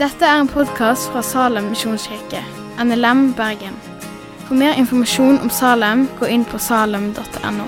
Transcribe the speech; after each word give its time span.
Dette 0.00 0.24
er 0.24 0.38
en 0.40 0.48
podkast 0.48 1.10
fra 1.12 1.20
Salem 1.20 1.66
misjonskirke, 1.74 2.40
NLM 2.80 3.34
Bergen. 3.36 3.74
For 4.46 4.56
mer 4.56 4.78
informasjon 4.80 5.36
om 5.44 5.50
Salem, 5.52 6.06
gå 6.16 6.30
inn 6.32 6.46
på 6.48 6.56
salem.no. 6.56 7.66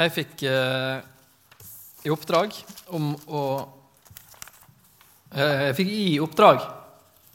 Jeg 0.00 0.12
fikk 0.14 0.46
eh, 0.48 1.02
i 2.06 2.12
oppdrag 2.14 2.54
om 2.96 3.10
å 3.28 3.44
eh, 5.34 5.66
Jeg 5.66 5.76
fikk 5.82 5.90
i 5.92 6.20
oppdrag 6.22 6.62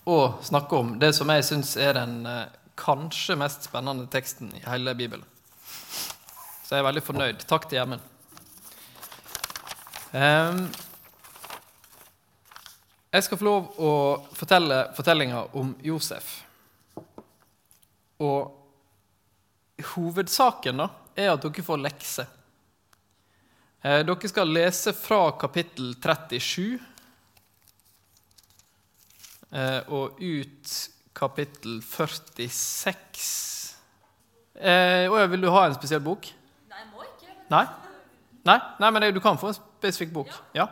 å 0.09 0.19
snakke 0.41 0.79
om 0.79 0.95
det 1.01 1.11
som 1.17 1.29
jeg 1.35 1.45
syns 1.45 1.75
er 1.77 1.99
den 1.99 2.23
eh, 2.29 2.45
kanskje 2.75 3.37
mest 3.39 3.67
spennende 3.67 4.07
teksten 4.11 4.51
i 4.55 4.63
hele 4.67 4.95
Bibelen. 4.95 5.25
Så 6.65 6.75
jeg 6.75 6.81
er 6.81 6.87
veldig 6.87 7.03
fornøyd. 7.05 7.45
Takk 7.47 7.67
til 7.69 7.79
Gjermund. 7.79 8.01
Ehm, 10.15 10.65
jeg 13.11 13.25
skal 13.25 13.39
få 13.39 13.47
lov 13.47 13.79
å 13.79 13.91
fortelle 14.35 14.79
fortellinga 14.97 15.43
om 15.59 15.75
Josef. 15.85 16.31
Og 18.23 19.83
hovedsaken 19.93 20.81
da, 20.83 20.89
er 21.15 21.33
at 21.33 21.43
dere 21.43 21.63
får 21.63 21.83
lekse. 21.83 22.25
Eh, 23.85 24.01
dere 24.07 24.31
skal 24.31 24.51
lese 24.51 24.95
fra 24.97 25.29
kapittel 25.39 25.93
37 26.01 26.79
eh, 29.51 29.81
og 29.93 30.19
ut 30.19 30.75
kapittel 31.15 31.79
46. 31.83 33.75
Eh, 34.55 35.05
og 35.11 35.19
vil 35.31 35.45
du 35.45 35.51
ha 35.53 35.65
en 35.67 35.77
spesiell 35.77 36.03
bok? 36.03 36.27
Nei, 36.71 36.81
jeg 36.81 36.89
må 36.91 37.05
ikke. 37.07 37.37
Nei? 37.53 37.65
Nei, 38.45 38.57
Nei 38.83 38.91
men 38.91 39.05
det, 39.05 39.13
du 39.15 39.21
kan 39.23 39.39
få 39.39 39.51
en 39.51 39.57
spesifikk 39.57 40.13
bok. 40.15 40.35
Ja. 40.55 40.67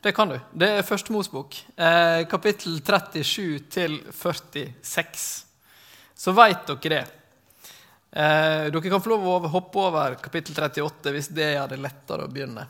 Det 0.00 0.14
kan 0.16 0.30
du. 0.32 0.38
Det 0.56 0.68
er 0.78 0.86
Første 0.86 1.12
Mosbok, 1.12 1.56
eh, 1.76 2.22
kapittel 2.28 2.78
37 2.80 3.58
til 3.68 3.98
46. 4.16 5.26
Så 6.16 6.32
veit 6.32 6.66
dere 6.66 6.94
det. 6.94 7.02
Eh, 8.10 8.70
dere 8.72 8.90
kan 8.90 9.02
få 9.02 9.12
lov 9.12 9.26
å 9.28 9.50
hoppe 9.52 9.78
over 9.78 10.16
kapittel 10.22 10.56
38 10.56 11.12
hvis 11.14 11.28
det 11.36 11.52
gjør 11.52 11.68
det 11.74 11.80
lettere 11.84 12.24
å 12.24 12.32
begynne. 12.32 12.66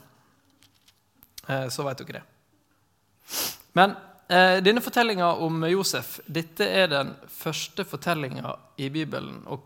Eh, 1.47 1.67
så 1.71 1.85
veit 1.87 2.03
dere 2.03 2.19
det. 2.19 2.25
Men 3.79 3.95
denne 4.31 4.79
fortellinga 4.79 5.27
om 5.43 5.65
Josef 5.67 6.13
dette 6.23 6.63
er 6.63 6.87
den 6.87 7.09
første 7.27 7.83
fortellinga 7.83 8.53
i 8.79 8.87
Bibelen, 8.93 9.41
og 9.43 9.65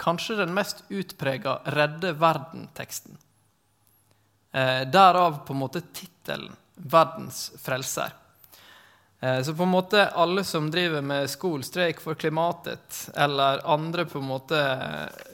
kanskje 0.00 0.38
den 0.38 0.54
mest 0.56 0.84
utprega 0.88 1.58
redde 1.74 2.14
verden-teksten. 2.16 3.18
Eh, 4.52 4.80
derav 4.90 5.44
på 5.46 5.52
en 5.52 5.60
måte 5.60 5.82
tittelen 5.92 6.56
'Verdens 6.76 7.52
frelser'. 7.58 8.12
Eh, 9.20 9.42
så 9.42 9.54
på 9.54 9.62
en 9.62 9.68
måte 9.68 10.08
alle 10.08 10.44
som 10.44 10.70
driver 10.70 11.02
med 11.02 11.30
skolestreik 11.30 12.00
for 12.00 12.14
klimatet, 12.14 13.10
eller 13.16 13.66
andre 13.66 14.04
på 14.04 14.18
en 14.18 14.30
måte 14.30 14.60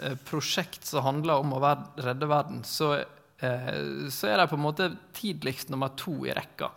eh, 0.00 0.16
prosjekt 0.24 0.86
som 0.86 1.04
handler 1.04 1.34
om 1.34 1.52
å 1.52 1.76
redde 1.96 2.26
verden, 2.26 2.64
så, 2.64 2.94
eh, 3.38 4.08
så 4.10 4.28
er 4.32 4.40
de 4.40 4.48
på 4.48 4.56
en 4.56 4.64
måte 4.64 4.96
tidligst 5.12 5.68
nummer 5.68 5.88
to 5.88 6.24
i 6.26 6.32
rekka. 6.32 6.70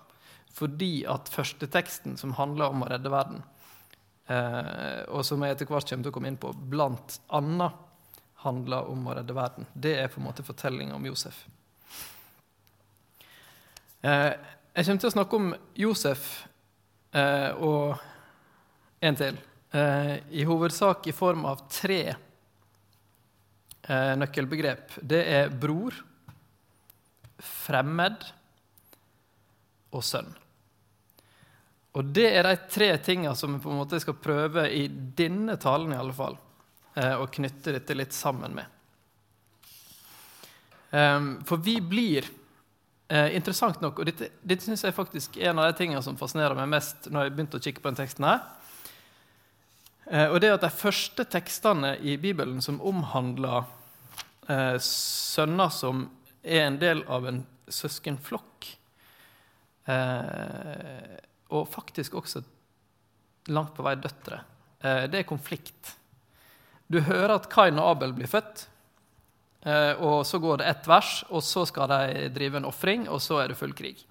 Fordi 0.58 1.06
at 1.10 1.30
førsteteksten, 1.30 2.18
som 2.18 2.34
handler 2.38 2.74
om 2.74 2.84
å 2.84 2.90
redde 2.90 3.14
verden, 3.14 3.44
og 4.28 5.22
som 5.24 5.44
jeg 5.46 5.54
etter 5.54 5.70
hvert 5.70 5.88
kommer 5.88 6.04
til 6.04 6.12
å 6.12 6.16
komme 6.16 6.32
inn 6.32 6.40
på, 6.42 6.50
blant 6.72 7.20
annet 7.38 7.78
handler 8.42 8.90
om 8.90 9.06
å 9.08 9.14
redde 9.16 9.36
verden, 9.38 9.68
det 9.78 9.94
er 10.02 10.10
på 10.12 10.20
en 10.20 10.26
måte 10.26 10.44
fortellinga 10.44 10.98
om 10.98 11.06
Josef. 11.08 11.38
Jeg 14.02 14.86
kommer 14.86 15.02
til 15.02 15.10
å 15.10 15.16
snakke 15.16 15.40
om 15.40 15.48
Josef 15.78 16.26
eh, 17.18 17.50
og 17.66 17.98
en 19.02 19.18
til. 19.18 19.40
Eh, 19.74 20.14
I 20.38 20.46
hovedsak 20.46 21.08
i 21.10 21.16
form 21.18 21.48
av 21.50 21.64
tre 21.72 22.02
eh, 22.14 24.14
nøkkelbegrep. 24.22 25.00
Det 25.02 25.24
er 25.40 25.50
bror, 25.50 25.98
fremmed 27.42 28.22
og 29.98 30.06
sønn. 30.06 30.30
Og 31.98 32.10
det 32.14 32.28
er 32.30 32.46
de 32.46 32.56
tre 32.70 32.92
tinga 33.02 33.34
som 33.36 33.56
vi 33.56 33.64
på 33.64 33.72
en 33.74 33.82
måte 33.82 34.00
skal 34.02 34.20
prøve 34.22 34.68
i 34.70 34.86
denne 34.88 35.58
talen 35.62 35.96
i 35.96 36.00
alle 36.00 36.14
fall, 36.14 36.38
eh, 36.96 37.16
å 37.18 37.26
knytte 37.26 37.74
dette 37.74 37.98
litt 37.98 38.14
sammen 38.14 38.54
med. 38.58 38.66
Eh, 40.92 41.22
for 41.50 41.58
vi 41.58 41.80
blir 41.82 42.30
Eh, 43.08 43.36
interessant 43.38 43.80
nok, 43.80 44.02
og 44.02 44.10
dette, 44.10 44.28
dette 44.44 44.66
synes 44.66 44.82
jeg 44.84 44.96
faktisk 44.96 45.38
er 45.40 45.54
en 45.54 45.62
av 45.62 45.70
de 45.70 45.78
tingene 45.80 46.02
som 46.04 46.18
fascinerer 46.20 46.58
meg 46.60 46.68
mest 46.74 47.08
når 47.08 47.24
jeg 47.24 47.36
begynte 47.38 47.60
å 47.60 47.64
kikke 47.64 47.80
på 47.80 47.88
den 47.88 48.00
teksten 48.02 48.28
her. 48.28 48.42
Eh, 50.12 50.28
og 50.28 50.42
det 50.44 50.50
er 50.50 50.58
at 50.58 50.66
de 50.66 50.72
første 50.76 51.24
tekstene 51.32 51.94
i 52.04 52.18
Bibelen 52.20 52.60
som 52.64 52.82
omhandler 52.84 53.74
sønner 54.80 55.72
som 55.76 56.06
er 56.40 56.62
en 56.70 56.78
del 56.80 57.02
av 57.12 57.26
en 57.28 57.42
søskenflokk, 57.68 58.68
og 61.50 61.68
faktisk 61.72 62.18
også 62.20 62.44
langt 63.54 63.76
på 63.78 63.86
vei 63.86 63.96
døtre, 64.00 64.42
eh, 64.82 65.06
det 65.12 65.22
er 65.22 65.30
konflikt. 65.30 65.96
Du 66.88 67.00
hører 67.04 67.38
at 67.38 67.50
Kain 67.52 67.80
og 67.80 67.96
Abel 67.96 68.14
blir 68.16 68.30
født. 68.32 68.68
Eh, 69.68 69.94
og 70.00 70.22
så 70.28 70.40
går 70.40 70.62
det 70.62 70.68
ett 70.72 70.88
vers, 70.88 71.24
og 71.30 71.44
så 71.44 71.66
skal 71.68 71.90
de 71.92 72.28
drive 72.36 72.60
en 72.60 72.68
ofring, 72.70 73.08
og 73.10 73.22
så 73.24 73.42
er 73.42 73.52
det 73.52 73.58
full 73.60 73.74
krig. 73.76 74.04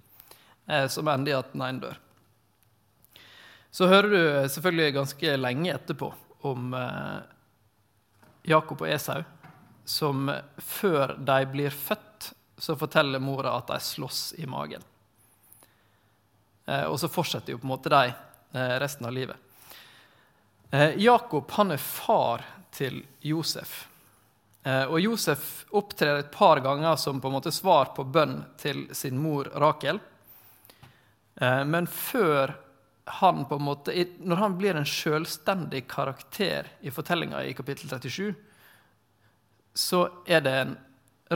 Eh, 0.67 0.87
som 0.87 1.07
ender 1.07 1.31
i 1.31 1.37
at 1.37 1.53
den 1.53 1.63
ene 1.65 1.81
dør. 1.85 1.97
Så 3.71 3.87
hører 3.89 4.09
du 4.09 4.49
selvfølgelig 4.49 4.93
ganske 4.95 5.37
lenge 5.37 5.73
etterpå 5.73 6.07
om 6.49 6.71
Jakob 8.47 8.81
og 8.81 8.89
Esau, 8.89 9.21
som 9.85 10.31
før 10.57 11.13
de 11.19 11.37
blir 11.51 11.73
født, 11.73 12.31
så 12.57 12.77
forteller 12.79 13.21
mora 13.21 13.57
at 13.59 13.69
de 13.69 13.77
slåss 13.83 14.21
i 14.41 14.47
magen. 14.49 14.81
Og 16.67 16.97
så 16.99 17.07
fortsetter 17.07 17.53
jo 17.53 17.59
på 17.61 17.67
en 17.67 17.71
måte 17.71 17.91
de 17.91 18.11
resten 18.83 19.07
av 19.07 19.13
livet. 19.15 19.37
Jakob 20.99 21.51
han 21.55 21.71
er 21.71 21.79
far 21.79 22.43
til 22.75 22.99
Josef. 23.23 23.85
Eh, 24.67 24.83
og 24.83 24.99
Josef 24.99 25.65
opptrer 25.77 26.19
et 26.19 26.31
par 26.33 26.59
ganger 26.63 26.95
som 26.99 27.21
på 27.21 27.29
en 27.29 27.37
måte 27.37 27.53
svar 27.55 27.93
på 27.95 28.03
bønn 28.03 28.41
til 28.59 28.87
sin 28.95 29.19
mor 29.21 29.47
Rakel. 29.55 29.99
Eh, 31.35 31.63
men 31.63 31.87
før 31.87 32.55
han 33.19 33.45
på 33.47 33.55
en 33.55 33.63
måte, 33.63 33.95
når 34.19 34.41
han 34.41 34.57
blir 34.59 34.75
en 34.75 34.89
selvstendig 34.89 35.85
karakter 35.87 36.67
i 36.83 36.91
fortellinga 36.91 37.45
i 37.47 37.53
kapittel 37.55 37.87
37, 37.87 38.33
så 39.77 40.01
er 40.27 40.43
det 40.43 40.55
en 40.57 40.75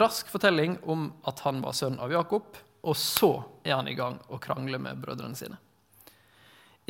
rask 0.02 0.28
fortelling 0.32 0.76
om 0.90 1.08
at 1.30 1.40
han 1.46 1.62
var 1.64 1.78
sønn 1.78 2.00
av 2.04 2.12
Jakob, 2.12 2.58
og 2.82 2.98
så 2.98 3.34
er 3.64 3.76
han 3.78 3.90
i 3.90 3.98
gang 3.98 4.18
å 4.32 4.40
krangle 4.42 4.80
med 4.82 5.02
brødrene 5.02 5.38
sine. 5.38 5.60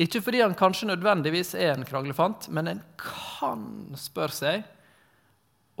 Ikke 0.00 0.22
fordi 0.24 0.40
han 0.40 0.56
kanskje 0.56 0.88
nødvendigvis 0.88 1.52
er 1.54 1.74
en 1.74 1.84
kranglefant, 1.86 2.48
men 2.48 2.70
en 2.70 2.84
kan 3.00 3.66
spørre 4.00 4.34
seg 4.34 4.62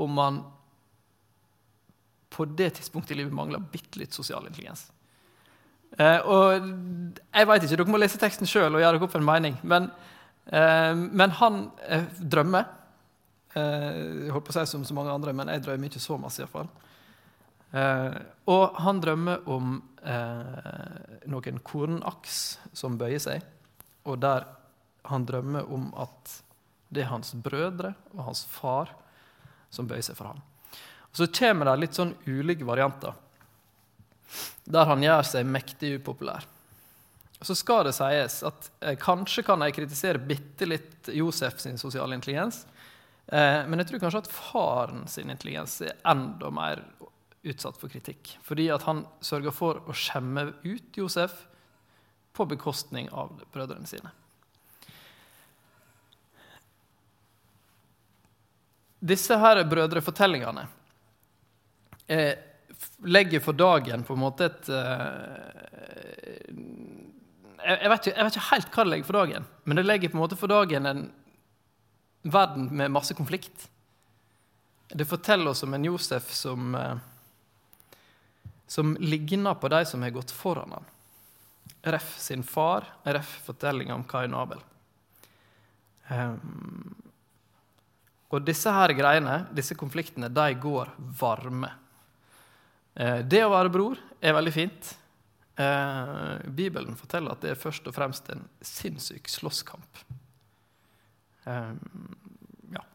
om 0.00 0.18
han 0.20 0.42
på 2.32 2.44
det 2.44 2.74
tidspunktet 2.78 3.14
i 3.14 3.22
livet 3.22 3.34
mangler 3.36 3.64
bitte 3.72 4.00
litt 4.00 4.14
sosial 4.16 4.46
intelligens. 4.48 4.86
Eh, 6.00 6.20
og 6.24 6.54
jeg 6.56 7.48
vet 7.48 7.64
ikke, 7.64 7.76
Dere 7.76 7.92
må 7.92 8.00
lese 8.00 8.20
teksten 8.20 8.48
sjøl 8.48 8.70
og 8.70 8.80
gjøre 8.80 8.96
dere 8.96 9.08
opp 9.08 9.16
en 9.18 9.26
mening. 9.26 9.58
Men, 9.68 9.90
eh, 10.46 10.94
men 10.96 11.34
han 11.40 11.58
eh, 11.88 12.06
drømmer. 12.20 12.70
Eh, 13.52 13.90
jeg 14.28 14.32
holdt 14.32 14.48
på 14.48 14.54
å 14.54 14.56
si 14.56 14.64
som 14.70 14.86
så 14.88 14.96
mange 14.96 15.12
andre, 15.12 15.34
men 15.36 15.52
jeg 15.52 15.64
drømmer 15.66 15.92
ikke 15.92 16.04
så 16.04 16.16
masse. 16.20 16.40
I 16.40 16.46
hvert 16.46 16.56
fall. 16.56 16.72
Eh, 17.72 18.16
og 18.52 18.80
han 18.84 19.00
drømmer 19.00 19.48
om 19.48 19.76
eh, 20.04 21.26
noen 21.32 21.60
kornaks 21.64 22.40
som 22.76 22.98
bøyer 23.00 23.22
seg, 23.22 23.44
og 24.04 24.20
der 24.20 24.44
han 25.08 25.24
drømmer 25.26 25.68
om 25.72 25.88
at 25.98 26.38
det 26.92 27.06
er 27.06 27.12
hans 27.14 27.32
brødre 27.32 27.94
og 28.12 28.26
hans 28.28 28.44
far 28.52 28.92
som 29.72 29.88
bøyer 29.88 30.04
seg 30.04 30.18
for 30.18 30.32
ham. 30.32 30.42
Og 31.12 31.16
Så 31.16 31.28
kommer 31.32 31.70
det 31.70 31.78
litt 31.80 31.96
sånn 31.96 32.14
ulike 32.28 32.66
varianter, 32.68 33.16
der 34.64 34.88
han 34.88 35.04
gjør 35.04 35.24
seg 35.28 35.48
mektig 35.48 35.96
upopulær. 35.98 36.44
Og 37.40 37.48
Så 37.48 37.56
skal 37.58 37.88
det 37.88 37.96
sies 37.96 38.42
at 38.46 38.68
eh, 38.80 38.98
kanskje 39.00 39.44
kan 39.48 39.64
jeg 39.64 39.78
kritisere 39.80 40.20
bitte 40.20 40.68
litt 40.68 41.08
Josef 41.16 41.58
sin 41.58 41.80
sosiale 41.80 42.14
intelligens, 42.14 42.66
eh, 43.26 43.64
men 43.64 43.80
jeg 43.80 43.88
tror 43.88 44.04
kanskje 44.04 44.22
at 44.26 44.30
faren 44.30 45.06
sin 45.10 45.32
intelligens 45.32 45.80
er 45.88 45.96
enda 46.12 46.52
mer 46.54 46.84
utsatt 47.42 47.78
for 47.80 47.92
kritikk. 47.92 48.36
Fordi 48.46 48.68
at 48.70 48.86
han 48.86 49.04
sørger 49.24 49.54
for 49.54 49.82
å 49.86 49.96
skjemme 49.96 50.52
ut 50.64 50.98
Josef 50.98 51.34
på 52.32 52.46
bekostning 52.48 53.10
av 53.12 53.40
brødrene 53.52 53.88
sine. 53.88 54.12
disse 59.02 59.36
her 59.36 59.64
brødrefortellingene 59.66 60.66
eh, 62.06 62.34
legger 63.02 63.42
for 63.42 63.58
dagen 63.58 64.04
på 64.06 64.14
en 64.14 64.22
måte 64.22 64.46
et 64.46 64.70
eh, 64.70 65.48
jeg, 67.62 67.90
vet 67.90 68.06
ikke, 68.06 68.14
jeg, 68.14 68.24
vet 68.26 68.36
ikke, 68.36 68.48
helt 68.50 68.72
hva 68.74 68.84
det 68.84 68.90
legger 68.92 69.08
for 69.08 69.18
dagen, 69.20 69.44
men 69.64 69.78
det 69.78 69.86
legger 69.86 70.10
på 70.10 70.18
en 70.18 70.22
måte 70.24 70.38
for 70.38 70.50
dagen 70.50 70.88
en 70.90 71.02
verden 72.22 72.68
med 72.74 72.90
masse 72.94 73.14
konflikt. 73.18 73.68
Det 74.90 75.06
forteller 75.06 75.50
oss 75.52 75.62
om 75.66 75.74
en 75.74 75.86
Josef 75.86 76.30
som, 76.34 76.74
eh, 76.78 76.96
som 78.72 78.96
ligner 79.00 79.54
på 79.54 79.68
de 79.68 79.86
som 79.86 80.02
har 80.02 80.10
gått 80.10 80.30
foran 80.30 80.72
ham. 80.72 80.84
Ref 81.82 82.18
sin 82.18 82.42
far, 82.42 82.86
ref 83.02 83.40
fortellinga 83.44 83.94
om 83.94 84.04
Kain 84.08 84.32
Abel. 84.34 84.62
Um, 86.08 86.94
og 88.32 88.46
disse 88.46 88.72
her 88.72 88.94
greiene, 88.96 89.42
disse 89.52 89.76
konfliktene, 89.76 90.30
de 90.32 90.56
går 90.62 90.88
varme. 91.20 91.68
Uh, 92.96 93.20
det 93.20 93.42
å 93.44 93.52
være 93.52 93.74
bror 93.76 94.00
er 94.24 94.38
veldig 94.38 94.54
fint. 94.56 94.94
Uh, 95.60 96.40
Bibelen 96.48 96.96
forteller 96.96 97.36
at 97.36 97.44
det 97.44 97.52
er 97.52 97.60
først 97.60 97.92
og 97.92 97.98
fremst 97.98 98.32
en 98.32 98.46
sinnssyk 98.64 99.28
slåsskamp. 99.28 100.00
Um, 101.44 101.76
ja. 102.72 102.86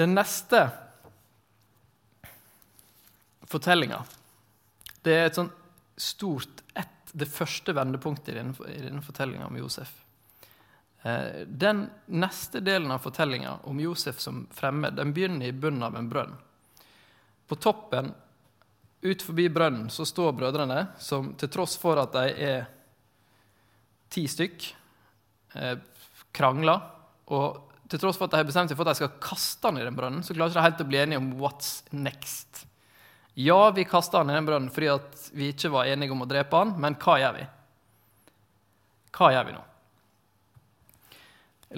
Den 0.00 0.16
neste 0.16 0.64
fortellinga, 3.50 4.00
det 5.06 5.14
er 5.14 5.28
et 5.28 5.38
sånn 5.38 5.52
stort 5.96 6.64
ett, 6.74 7.12
det 7.16 7.28
første 7.30 7.72
vendepunktet 7.72 8.34
i 8.34 8.38
denne, 8.38 8.68
i 8.72 8.82
denne 8.82 9.04
fortellinga 9.04 9.46
om 9.46 9.56
Josef. 9.60 9.92
Eh, 11.06 11.46
den 11.46 11.86
neste 12.06 12.60
delen 12.60 12.90
av 12.90 12.98
fortellinga 13.04 13.54
om 13.70 13.80
Josef 13.80 14.20
som 14.20 14.46
fremmed 14.50 14.96
den 14.98 15.12
begynner 15.14 15.46
i 15.46 15.52
bunnen 15.52 15.86
av 15.86 15.96
en 15.96 16.08
brønn. 16.10 16.34
På 17.46 17.56
toppen, 17.62 18.10
ut 19.06 19.22
forbi 19.22 19.46
brønnen, 19.52 19.90
så 19.90 20.06
står 20.08 20.34
brødrene, 20.34 20.86
som 20.98 21.34
til 21.38 21.52
tross 21.52 21.76
for 21.78 22.00
at 22.02 22.16
de 22.16 22.32
er 22.48 22.66
ti 24.10 24.26
stykk, 24.26 24.66
eh, 25.54 25.76
krangler. 26.34 26.82
Og 27.30 27.62
til 27.86 28.02
tross 28.02 28.18
for 28.18 28.26
at 28.26 28.34
de 28.34 28.42
har 28.42 28.48
bestemt 28.48 28.72
seg 28.72 28.78
for 28.78 28.88
at 28.88 28.96
de 28.96 29.04
skal 29.04 29.20
kaste 29.22 29.68
han 29.68 29.78
i 29.78 29.86
den 29.86 29.94
brønnen, 29.94 30.26
så 30.26 30.34
klarer 30.34 30.50
de 30.50 30.58
ikke 30.58 30.66
helt 30.66 30.82
å 30.82 30.90
bli 30.90 31.02
enige 31.04 31.22
om 31.22 31.34
what's 31.38 31.84
next. 31.94 32.66
Ja, 33.38 33.70
vi 33.70 33.84
kasta 33.84 34.18
han 34.18 34.30
i 34.30 34.34
den 34.34 34.46
brønnen 34.48 34.72
fordi 34.72 35.32
vi 35.36 35.50
ikke 35.52 35.68
var 35.74 35.88
enige 35.90 36.14
om 36.14 36.22
å 36.24 36.28
drepe 36.28 36.56
han, 36.56 36.70
men 36.80 36.94
hva 36.96 37.18
gjør 37.20 37.34
vi? 37.36 37.42
Hva 39.12 39.28
gjør 39.34 39.48
vi 39.48 39.56
nå? 39.56 39.64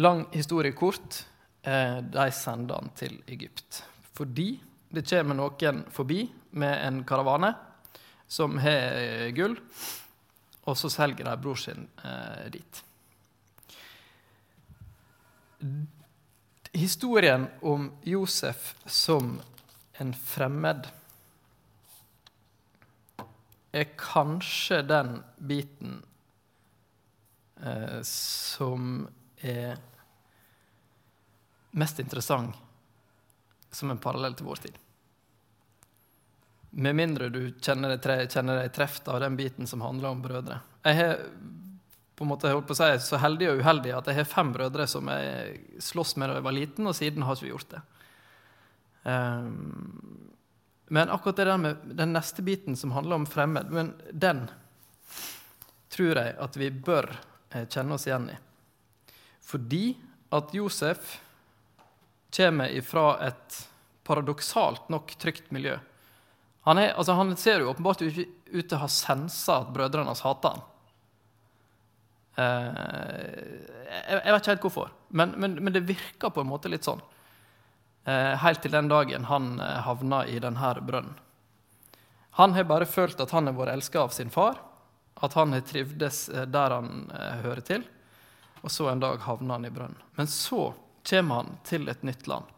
Lang 0.04 0.20
historie 0.30 0.76
kort. 0.78 1.24
Eh, 1.66 1.96
de 2.14 2.26
sender 2.30 2.78
han 2.78 2.92
til 2.94 3.16
Egypt. 3.26 3.80
Fordi 4.14 4.52
det 4.94 5.02
kommer 5.10 5.34
noen 5.34 5.80
forbi 5.90 6.20
med 6.62 6.84
en 6.86 7.00
karavane 7.08 7.50
som 8.30 8.54
har 8.62 9.00
eh, 9.00 9.26
gull, 9.34 9.56
og 10.62 10.78
så 10.78 10.92
selger 10.94 11.26
de 11.26 11.34
bror 11.42 11.58
sin 11.58 11.88
eh, 12.04 12.46
dit. 12.54 12.84
Historien 16.78 17.48
om 17.66 17.90
Josef 18.06 18.76
som 18.86 19.40
en 19.98 20.14
fremmed 20.14 20.86
er 23.72 23.90
kanskje 24.00 24.82
den 24.82 25.18
biten 25.38 25.98
eh, 27.62 28.00
som 28.02 29.08
er 29.44 29.76
mest 31.70 32.00
interessant 32.00 32.56
som 33.70 33.90
en 33.90 34.00
parallell 34.00 34.34
til 34.34 34.48
vår 34.48 34.62
tid. 34.64 34.78
Med 36.70 36.96
mindre 36.96 37.28
du 37.32 37.40
kjenner 37.60 37.96
deg, 37.96 38.28
kjenner 38.32 38.62
deg 38.62 38.72
treft 38.76 39.08
av 39.08 39.20
den 39.20 39.36
biten 39.36 39.68
som 39.68 39.84
handler 39.84 40.12
om 40.12 40.22
brødre. 40.24 40.60
Jeg 40.84 40.98
har 40.98 41.20
på 42.18 42.26
en 42.26 42.32
måte 42.32 42.50
holdt 42.50 42.66
på 42.66 42.74
å 42.74 42.78
si, 42.80 42.88
så 43.04 43.20
heldig 43.22 43.52
og 43.52 43.60
uheldig 43.62 43.92
at 43.94 44.08
jeg 44.10 44.18
har 44.18 44.26
fem 44.28 44.50
brødre 44.52 44.88
som 44.90 45.06
jeg 45.12 45.82
slåss 45.84 46.16
med 46.18 46.32
da 46.32 46.40
jeg 46.40 46.46
var 46.48 46.56
liten, 46.56 46.88
og 46.90 46.96
siden 46.98 47.24
har 47.24 47.36
ikke 47.36 47.46
vi 47.46 47.52
gjort 47.52 47.76
det. 47.76 47.82
Um, 49.04 50.32
men 50.88 51.10
akkurat 51.12 51.36
det 51.36 51.44
der 51.44 51.60
med 51.60 51.76
den 51.98 52.12
neste 52.16 52.42
biten 52.42 52.76
som 52.76 52.92
handler 52.96 53.20
om 53.20 53.26
fremmed, 53.28 53.70
men 53.70 53.92
den 54.12 54.46
tror 55.92 56.20
jeg 56.20 56.36
at 56.40 56.56
vi 56.56 56.70
bør 56.70 57.10
eh, 57.50 57.66
kjenne 57.68 57.96
oss 57.96 58.06
igjen 58.08 58.30
i. 58.32 58.36
Fordi 59.44 59.84
at 60.36 60.54
Josef 60.56 61.18
kommer 62.36 62.72
ifra 62.72 63.10
et 63.28 63.60
paradoksalt 64.08 64.88
nok 64.92 65.14
trygt 65.20 65.52
miljø. 65.52 65.76
Han, 66.68 66.80
er, 66.80 66.94
altså 66.96 67.16
han 67.16 67.36
ser 67.40 67.62
jo 67.62 67.70
åpenbart 67.72 68.02
ut 68.04 68.18
til 68.48 68.76
å 68.76 68.82
ha 68.82 68.88
sensa 68.92 69.62
at 69.62 69.72
brødrene 69.72 70.08
hans 70.10 70.24
hater 70.24 70.56
han. 70.56 70.66
Eh, 72.38 72.82
jeg, 73.88 74.18
jeg, 74.18 74.32
vet 74.32 74.42
ikke 74.42 74.52
helt 74.52 74.66
hvorfor, 74.68 74.90
men, 75.08 75.32
men, 75.40 75.56
men 75.64 75.74
det 75.74 75.86
virker 75.88 76.32
på 76.32 76.44
en 76.44 76.50
måte 76.50 76.72
litt 76.72 76.86
sånn. 76.86 77.00
Eh, 78.08 78.34
helt 78.40 78.62
til 78.64 78.72
den 78.72 78.88
dagen 78.88 79.26
han 79.28 79.58
eh, 79.60 79.80
havna 79.84 80.22
i 80.26 80.38
denne 80.40 80.72
brønnen. 80.80 81.16
Han 82.38 82.54
har 82.54 82.64
bare 82.70 82.86
følt 82.86 83.20
at 83.20 83.34
han 83.34 83.50
har 83.50 83.56
vært 83.58 83.74
elska 83.74 84.00
av 84.06 84.12
sin 84.14 84.30
far, 84.30 84.60
at 85.20 85.34
han 85.36 85.52
har 85.52 85.64
trivdes 85.66 86.28
eh, 86.30 86.46
der 86.48 86.72
han 86.72 87.10
hører 87.42 87.64
til. 87.66 87.84
Og 88.62 88.72
så 88.72 88.88
en 88.88 89.02
dag 89.02 89.20
havner 89.26 89.58
han 89.58 89.66
i 89.68 89.72
brønnen. 89.74 89.98
Men 90.16 90.30
så 90.30 90.70
kommer 91.08 91.42
han 91.42 91.58
til 91.66 91.88
et 91.90 92.06
nytt 92.06 92.26
land. 92.30 92.48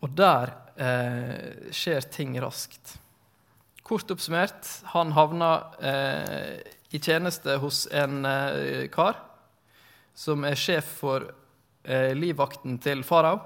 Og 0.00 0.14
der 0.16 0.54
eh, 0.78 1.68
skjer 1.74 2.08
ting 2.14 2.38
raskt. 2.40 2.96
Kort 3.82 4.10
oppsummert, 4.14 4.68
han 4.94 5.12
havna 5.16 5.52
eh, 5.80 6.58
i 6.94 7.00
tjeneste 7.00 7.58
hos 7.60 7.86
en 7.92 8.22
eh, 8.28 8.86
kar 8.92 9.18
som 10.18 10.44
er 10.48 10.58
sjef 10.58 10.88
for 11.00 11.28
livvakten 11.88 12.76
til 12.84 13.00
farao. 13.06 13.38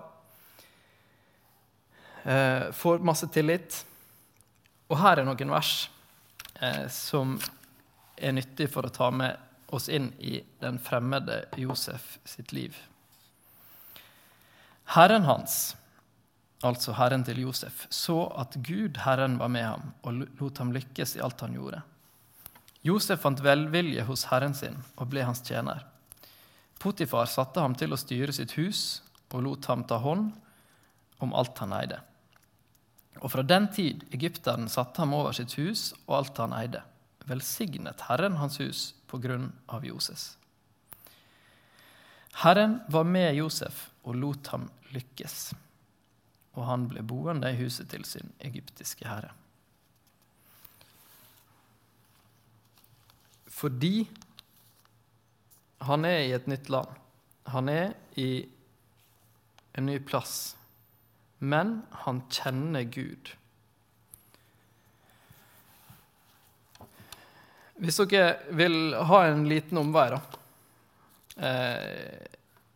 Eh, 2.22 2.70
får 2.72 2.98
masse 2.98 3.26
tillit. 3.26 3.84
Og 4.90 4.98
her 5.00 5.18
er 5.18 5.26
noen 5.26 5.52
vers 5.52 5.72
eh, 6.60 6.86
som 6.92 7.36
er 8.16 8.36
nyttig 8.36 8.68
for 8.70 8.86
å 8.86 8.94
ta 8.94 9.10
med 9.10 9.38
oss 9.72 9.88
inn 9.88 10.10
i 10.20 10.38
den 10.60 10.78
fremmede 10.82 11.44
Josef 11.58 12.18
sitt 12.28 12.52
liv. 12.52 12.76
Herren 14.92 15.24
hans, 15.24 15.74
altså 16.62 16.92
Herren 16.98 17.24
til 17.24 17.40
Josef, 17.42 17.86
så 17.90 18.26
at 18.38 18.58
Gud, 18.60 19.00
Herren, 19.02 19.38
var 19.40 19.48
med 19.50 19.64
ham 19.64 19.94
og 20.02 20.26
lot 20.38 20.60
ham 20.60 20.74
lykkes 20.76 21.16
i 21.16 21.22
alt 21.24 21.40
han 21.42 21.56
gjorde. 21.56 21.80
Josef 22.82 23.22
fant 23.22 23.40
velvilje 23.40 24.04
hos 24.04 24.26
Herren 24.30 24.54
sin 24.58 24.76
og 24.98 25.08
ble 25.10 25.24
hans 25.24 25.40
tjener. 25.46 25.86
Potifar 26.82 27.28
satte 27.30 27.62
ham 27.62 27.76
til 27.78 27.94
å 27.94 28.00
styre 28.00 28.34
sitt 28.34 28.56
hus 28.58 29.02
og 29.32 29.44
lot 29.46 29.68
ham 29.70 29.84
ta 29.88 30.00
hånd 30.02 30.32
om 31.22 31.34
alt 31.38 31.60
han 31.62 31.74
eide. 31.76 32.00
Og 33.22 33.30
fra 33.30 33.44
den 33.46 33.68
tid 33.70 34.02
egypteren 34.10 34.66
satte 34.72 35.04
ham 35.04 35.14
over 35.14 35.36
sitt 35.36 35.54
hus 35.60 35.92
og 36.08 36.16
alt 36.18 36.40
han 36.42 36.54
eide, 36.56 36.82
velsignet 37.28 38.02
Herren 38.08 38.40
hans 38.40 38.58
hus 38.58 38.92
på 39.06 39.20
grunn 39.22 39.52
av 39.70 39.86
Joses. 39.86 40.32
Herren 42.42 42.80
var 42.90 43.04
med 43.04 43.36
Josef 43.36 43.90
og 44.02 44.16
lot 44.18 44.50
ham 44.50 44.66
lykkes, 44.90 45.52
og 46.56 46.66
han 46.66 46.88
ble 46.90 47.04
boende 47.06 47.52
i 47.52 47.60
huset 47.60 47.92
til 47.92 48.04
sin 48.08 48.32
egyptiske 48.42 49.06
herre. 49.06 49.30
Fordi 53.52 54.08
han 55.86 56.06
er 56.06 56.18
i 56.26 56.34
et 56.36 56.48
nytt 56.50 56.70
land. 56.72 56.90
Han 57.50 57.68
er 57.68 57.94
i 58.20 58.44
en 59.74 59.86
ny 59.86 59.98
plass. 59.98 60.54
Men 61.42 61.80
han 62.04 62.22
kjenner 62.30 62.86
Gud. 62.86 63.32
Hvis 67.82 67.98
dere 68.12 68.54
vil 68.54 68.94
ha 68.94 69.24
en 69.26 69.48
liten 69.50 69.80
omvei, 69.80 70.04
da 70.12 70.20
eh, 71.42 72.28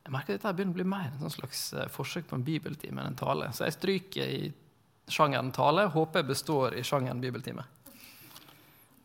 Jeg 0.02 0.14
merker 0.14 0.34
at 0.34 0.40
dette 0.40 0.54
begynner 0.56 0.74
å 0.74 0.78
bli 0.80 0.88
mer 0.90 1.12
en 1.14 1.30
slags 1.30 1.68
eh, 1.76 1.86
forsøk 1.92 2.26
på 2.30 2.40
en 2.40 2.46
bibeltime 2.46 3.02
enn 3.02 3.12
en 3.12 3.18
tale. 3.18 3.52
Så 3.54 3.68
jeg 3.68 3.76
stryker 3.76 4.32
i 4.34 4.50
sjangeren 5.06 5.52
tale. 5.54 5.86
Håper 5.94 6.24
jeg 6.24 6.30
består 6.32 6.74
i 6.74 6.82
sjangeren 6.86 7.22
bibeltime. 7.22 7.62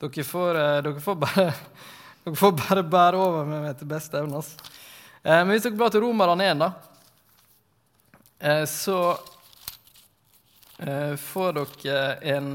Dere 0.01 0.25
får, 0.25 0.57
eh, 0.57 0.81
dere 0.87 1.05
får 1.05 1.21
bare 1.21 1.45
dere 2.23 2.37
får 2.37 2.53
bare 2.59 2.83
bære 2.85 3.19
over 3.19 3.49
med 3.49 3.65
meg 3.65 3.79
til 3.79 3.89
beste 3.89 4.19
evne. 4.19 4.43
Eh, 5.23 5.41
men 5.41 5.53
hvis 5.53 5.65
dere 5.65 5.77
blar 5.79 5.93
til 5.93 6.05
Romerne 6.05 6.47
1, 6.51 6.61
da, 6.61 6.71
eh, 8.39 8.63
så 8.69 8.99
eh, 10.79 11.17
får 11.19 11.59
dere 11.59 12.07
en 12.35 12.49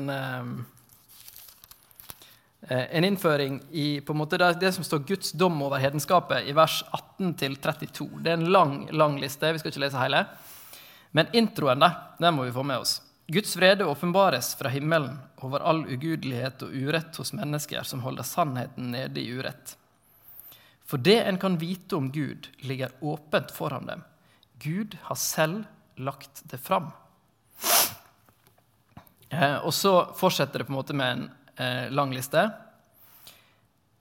Eh, 2.69 2.97
en 2.97 3.05
innføring 3.05 3.61
i 3.71 4.01
på 4.01 4.13
en 4.13 4.19
måte 4.19 4.39
det, 4.39 4.57
det 4.61 4.73
som 4.75 4.85
står 4.85 5.05
Guds 5.07 5.33
dom 5.33 5.61
over 5.63 5.79
hedenskapet 5.79 6.49
i 6.51 6.55
vers 6.57 6.81
18-32. 7.19 8.09
Det 8.23 8.33
er 8.33 8.41
en 8.41 8.51
lang 8.51 8.89
lang 8.91 9.21
liste. 9.23 9.53
Vi 9.53 9.61
skal 9.63 9.71
ikke 9.71 9.85
lese 9.85 10.01
hele. 10.03 10.25
Men 11.15 11.31
introen 11.33 11.81
der, 11.81 11.95
den 12.19 12.35
må 12.35 12.49
vi 12.49 12.55
få 12.55 12.65
med 12.67 12.83
oss. 12.83 12.99
Guds 13.27 13.57
vrede 13.57 13.85
åpenbares 13.85 14.55
fra 14.55 14.69
himmelen 14.69 15.19
over 15.43 15.61
all 15.61 15.83
ugudelighet 15.87 16.63
og 16.63 16.75
urett 16.75 17.17
hos 17.19 17.33
mennesker 17.35 17.83
som 17.83 18.05
holder 18.07 18.23
sannheten 18.23 18.93
nede 18.95 19.21
i 19.21 19.33
urett. 19.35 19.73
For 20.87 21.03
det 21.03 21.19
en 21.25 21.39
kan 21.43 21.59
vite 21.59 21.97
om 21.97 22.13
Gud, 22.15 22.47
ligger 22.63 22.93
åpent 23.01 23.51
foran 23.51 23.87
dem. 23.87 24.05
Gud 24.63 24.95
har 25.03 25.19
selv 25.19 25.65
lagt 25.97 26.45
det 26.45 26.59
fram. 26.63 26.93
Eh, 29.29 29.57
og 29.57 29.75
så 29.75 30.13
fortsetter 30.15 30.63
det 30.63 30.69
på 30.69 30.73
en 30.73 30.79
måte 30.79 30.95
med 30.95 31.13
en 31.13 31.25
eh, 31.57 31.91
lang 31.91 32.13
liste. 32.15 32.45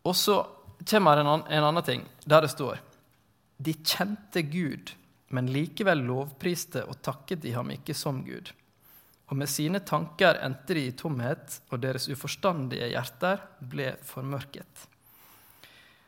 Og 0.05 0.13
så 0.15 0.43
kommer 0.85 1.17
en, 1.17 1.31
en 1.49 1.65
annen 1.71 1.83
ting, 1.83 2.05
der 2.25 2.45
det 2.45 2.51
står 2.53 2.77
De 3.57 3.73
kjente 3.73 4.43
Gud, 4.45 4.93
men 5.33 5.49
likevel 5.49 6.05
lovpriste 6.05 6.83
og 6.85 7.01
takket 7.01 7.41
de 7.41 7.55
ham 7.55 7.73
ikke 7.73 7.97
som 7.97 8.21
Gud. 8.27 8.53
Og 9.25 9.39
med 9.39 9.49
sine 9.49 9.81
tanker 9.81 10.37
endte 10.45 10.75
de 10.77 10.83
i 10.89 10.93
tomhet, 10.97 11.59
og 11.73 11.81
deres 11.81 12.05
uforstandige 12.11 12.91
hjerter 12.91 13.41
ble 13.59 13.95
formørket. 14.05 14.85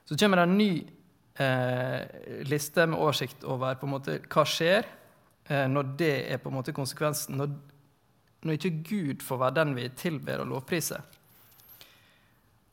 Så 0.05 0.17
kommer 0.19 0.39
det 0.39 0.45
en 0.47 0.57
ny 0.59 0.71
eh, 1.41 2.43
liste 2.47 2.85
med 2.85 2.99
oversikt 2.99 3.43
over 3.43 3.75
på 3.79 3.87
en 3.87 3.95
måte, 3.95 4.19
hva 4.29 4.45
skjer 4.47 4.85
eh, 5.49 5.65
når 5.67 5.95
det 5.99 6.13
er 6.29 6.41
på 6.43 6.51
en 6.51 6.59
måte 6.59 6.75
konsekvensen. 6.77 7.41
Når, 7.41 7.55
når 8.45 8.59
ikke 8.59 8.75
Gud 8.87 9.25
får 9.25 9.41
være 9.41 9.57
den 9.59 9.73
vi 9.77 9.89
tilber 9.97 10.43
og 10.43 10.51
lovpriser. 10.53 11.01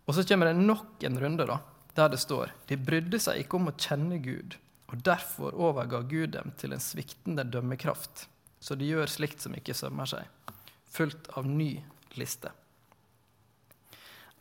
Og 0.05 0.13
så 0.15 0.27
kommer 0.29 0.51
det 0.51 0.61
nok 0.61 1.03
en 1.09 1.19
runde 1.21 1.49
da, 1.49 1.59
der 1.97 2.13
det 2.13 2.21
står 2.21 2.53
de 2.69 2.77
brydde 2.77 3.21
seg 3.23 3.41
ikke 3.41 3.57
om 3.57 3.71
å 3.71 3.77
kjenne 3.79 4.21
Gud, 4.23 4.59
og 4.93 5.01
derfor 5.07 5.57
overga 5.57 6.03
Gud 6.05 6.35
dem 6.37 6.53
til 6.61 6.77
en 6.77 6.83
sviktende 6.83 7.47
dømmekraft, 7.49 8.27
så 8.65 8.77
de 8.81 8.89
gjør 8.89 9.11
slikt 9.11 9.43
som 9.45 9.53
ikke 9.57 9.77
sømmer 9.77 10.09
seg, 10.09 10.53
fulgt 10.89 11.29
av 11.37 11.45
ny 11.45 11.75
liste. 12.17 12.49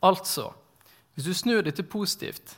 Altså, 0.04 0.46
hvis 1.14 1.28
du 1.28 1.34
snur 1.36 1.64
dette 1.64 1.84
positivt, 1.84 2.54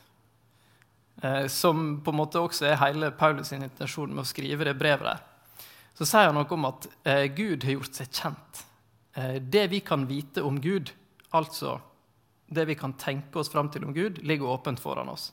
eh, 1.22 1.46
som 1.50 1.98
på 2.04 2.14
en 2.14 2.20
måte 2.20 2.42
også 2.42 2.68
er 2.68 2.78
hele 2.84 3.10
Paulus' 3.18 3.50
intensjon 3.56 4.14
med 4.14 4.22
å 4.22 4.30
skrive 4.30 4.68
det 4.68 4.76
brevet 4.78 5.10
der, 5.10 5.24
så 5.96 6.06
sier 6.06 6.30
han 6.30 6.38
noe 6.38 6.54
om 6.54 6.68
at 6.68 6.86
eh, 7.08 7.26
Gud 7.34 7.66
har 7.66 7.78
gjort 7.78 7.98
seg 7.98 8.14
kjent. 8.14 8.64
Eh, 9.18 9.36
det 9.42 9.66
vi 9.72 9.82
kan 9.82 10.06
vite 10.06 10.44
om 10.46 10.60
Gud, 10.62 10.92
altså 11.34 11.80
det 12.46 12.68
vi 12.70 12.78
kan 12.78 12.94
tenke 12.94 13.40
oss 13.42 13.50
fram 13.50 13.72
til 13.74 13.88
om 13.88 13.94
Gud, 13.96 14.22
ligger 14.22 14.54
åpent 14.54 14.78
foran 14.78 15.10
oss. 15.10 15.32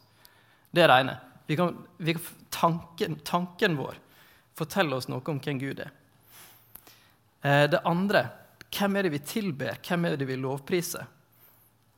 Det 0.73 0.81
er 0.81 0.89
det 0.89 1.01
ene. 1.03 1.19
Vi 1.45 1.57
kan, 1.59 1.75
vi, 2.01 2.15
tanken, 2.49 3.19
tanken, 3.21 3.77
vår 3.77 3.99
forteller 4.57 4.97
oss 4.97 5.09
noe 5.11 5.21
om 5.29 5.41
hvem 5.43 5.59
Gud 5.61 5.81
er. 5.83 5.91
Eh, 7.43 7.65
det 7.69 7.83
andre 7.83 8.27
hvem 8.73 8.95
er 8.97 9.05
det 9.05 9.13
vi 9.13 9.21
tilber, 9.27 9.77
hvem 9.85 10.07
er 10.07 10.17
det 10.17 10.27
vi 10.29 10.39
lovpriser? 10.39 11.05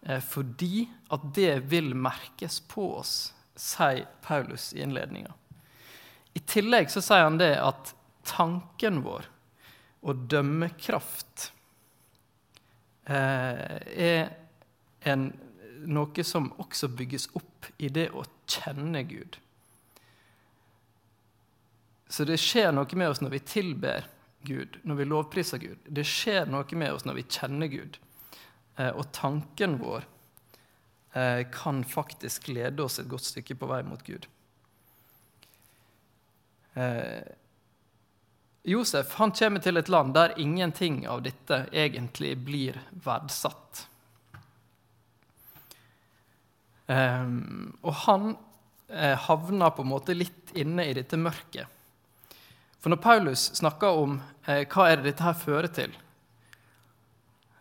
Eh, 0.02 0.20
fordi 0.22 0.88
at 1.14 1.30
det 1.36 1.60
vil 1.72 1.94
merkes 1.96 2.60
på 2.68 2.90
oss, 3.00 3.16
sier 3.56 4.08
Paulus 4.26 4.74
i 4.74 4.82
innledninga. 4.84 5.32
I 6.36 6.42
tillegg 6.44 6.92
så 6.92 7.04
sier 7.04 7.24
han 7.24 7.40
det 7.40 7.54
at 7.62 7.94
tanken 8.28 9.00
vår 9.06 9.30
og 10.06 10.26
dømmekraft 10.30 11.52
eh, 13.08 13.78
er 13.86 14.28
en, 15.08 15.30
noe 15.86 16.26
som 16.26 16.52
også 16.60 16.90
bygges 16.92 17.30
opp 17.38 17.70
i 17.78 17.90
det 17.94 18.10
å 18.12 18.26
kjenne 18.50 19.06
Gud. 19.08 19.40
Så 22.10 22.28
det 22.28 22.38
skjer 22.42 22.74
noe 22.76 22.98
med 22.98 23.14
oss 23.14 23.24
når 23.24 23.38
vi 23.38 23.46
tilber 23.48 24.10
Gud, 24.46 24.78
når 24.84 24.96
vi 24.96 25.06
lovpriser 25.10 25.62
Gud. 25.62 25.88
Det 25.88 26.06
skjer 26.08 26.50
noe 26.52 26.78
med 26.78 26.94
oss 26.94 27.06
når 27.08 27.20
vi 27.20 27.30
kjenner 27.38 27.72
Gud. 27.72 27.98
Eh, 28.76 28.92
og 28.92 29.08
tanken 29.16 29.78
vår 29.80 30.04
eh, 31.16 31.42
kan 31.52 31.84
faktisk 31.88 32.50
lede 32.52 32.84
oss 32.84 33.00
et 33.00 33.10
godt 33.12 33.28
stykke 33.30 33.58
på 33.60 33.70
vei 33.70 33.82
mot 33.88 34.04
Gud. 34.04 34.28
Eh, 36.76 37.24
Josef 38.66 39.14
han 39.20 39.32
kommer 39.38 39.62
til 39.62 39.78
et 39.78 39.92
land 39.94 40.16
der 40.18 40.34
ingenting 40.42 41.04
av 41.08 41.22
dette 41.26 41.68
egentlig 41.72 42.34
blir 42.48 42.80
verdsatt. 43.06 43.86
Og 46.86 47.94
han 48.06 48.26
havner 49.26 49.72
på 49.74 49.86
en 49.86 49.90
måte 49.90 50.14
litt 50.18 50.52
inne 50.58 50.86
i 50.86 50.96
dette 50.98 51.18
mørket. 51.18 51.75
For 52.86 52.94
når 52.94 53.02
Paulus 53.02 53.44
snakker 53.58 53.88
om 53.98 54.20
eh, 54.46 54.60
hva 54.70 54.84
er 54.86 55.00
det 55.00 55.08
dette 55.08 55.26
her 55.26 55.34
fører 55.34 55.72
til, 55.74 55.94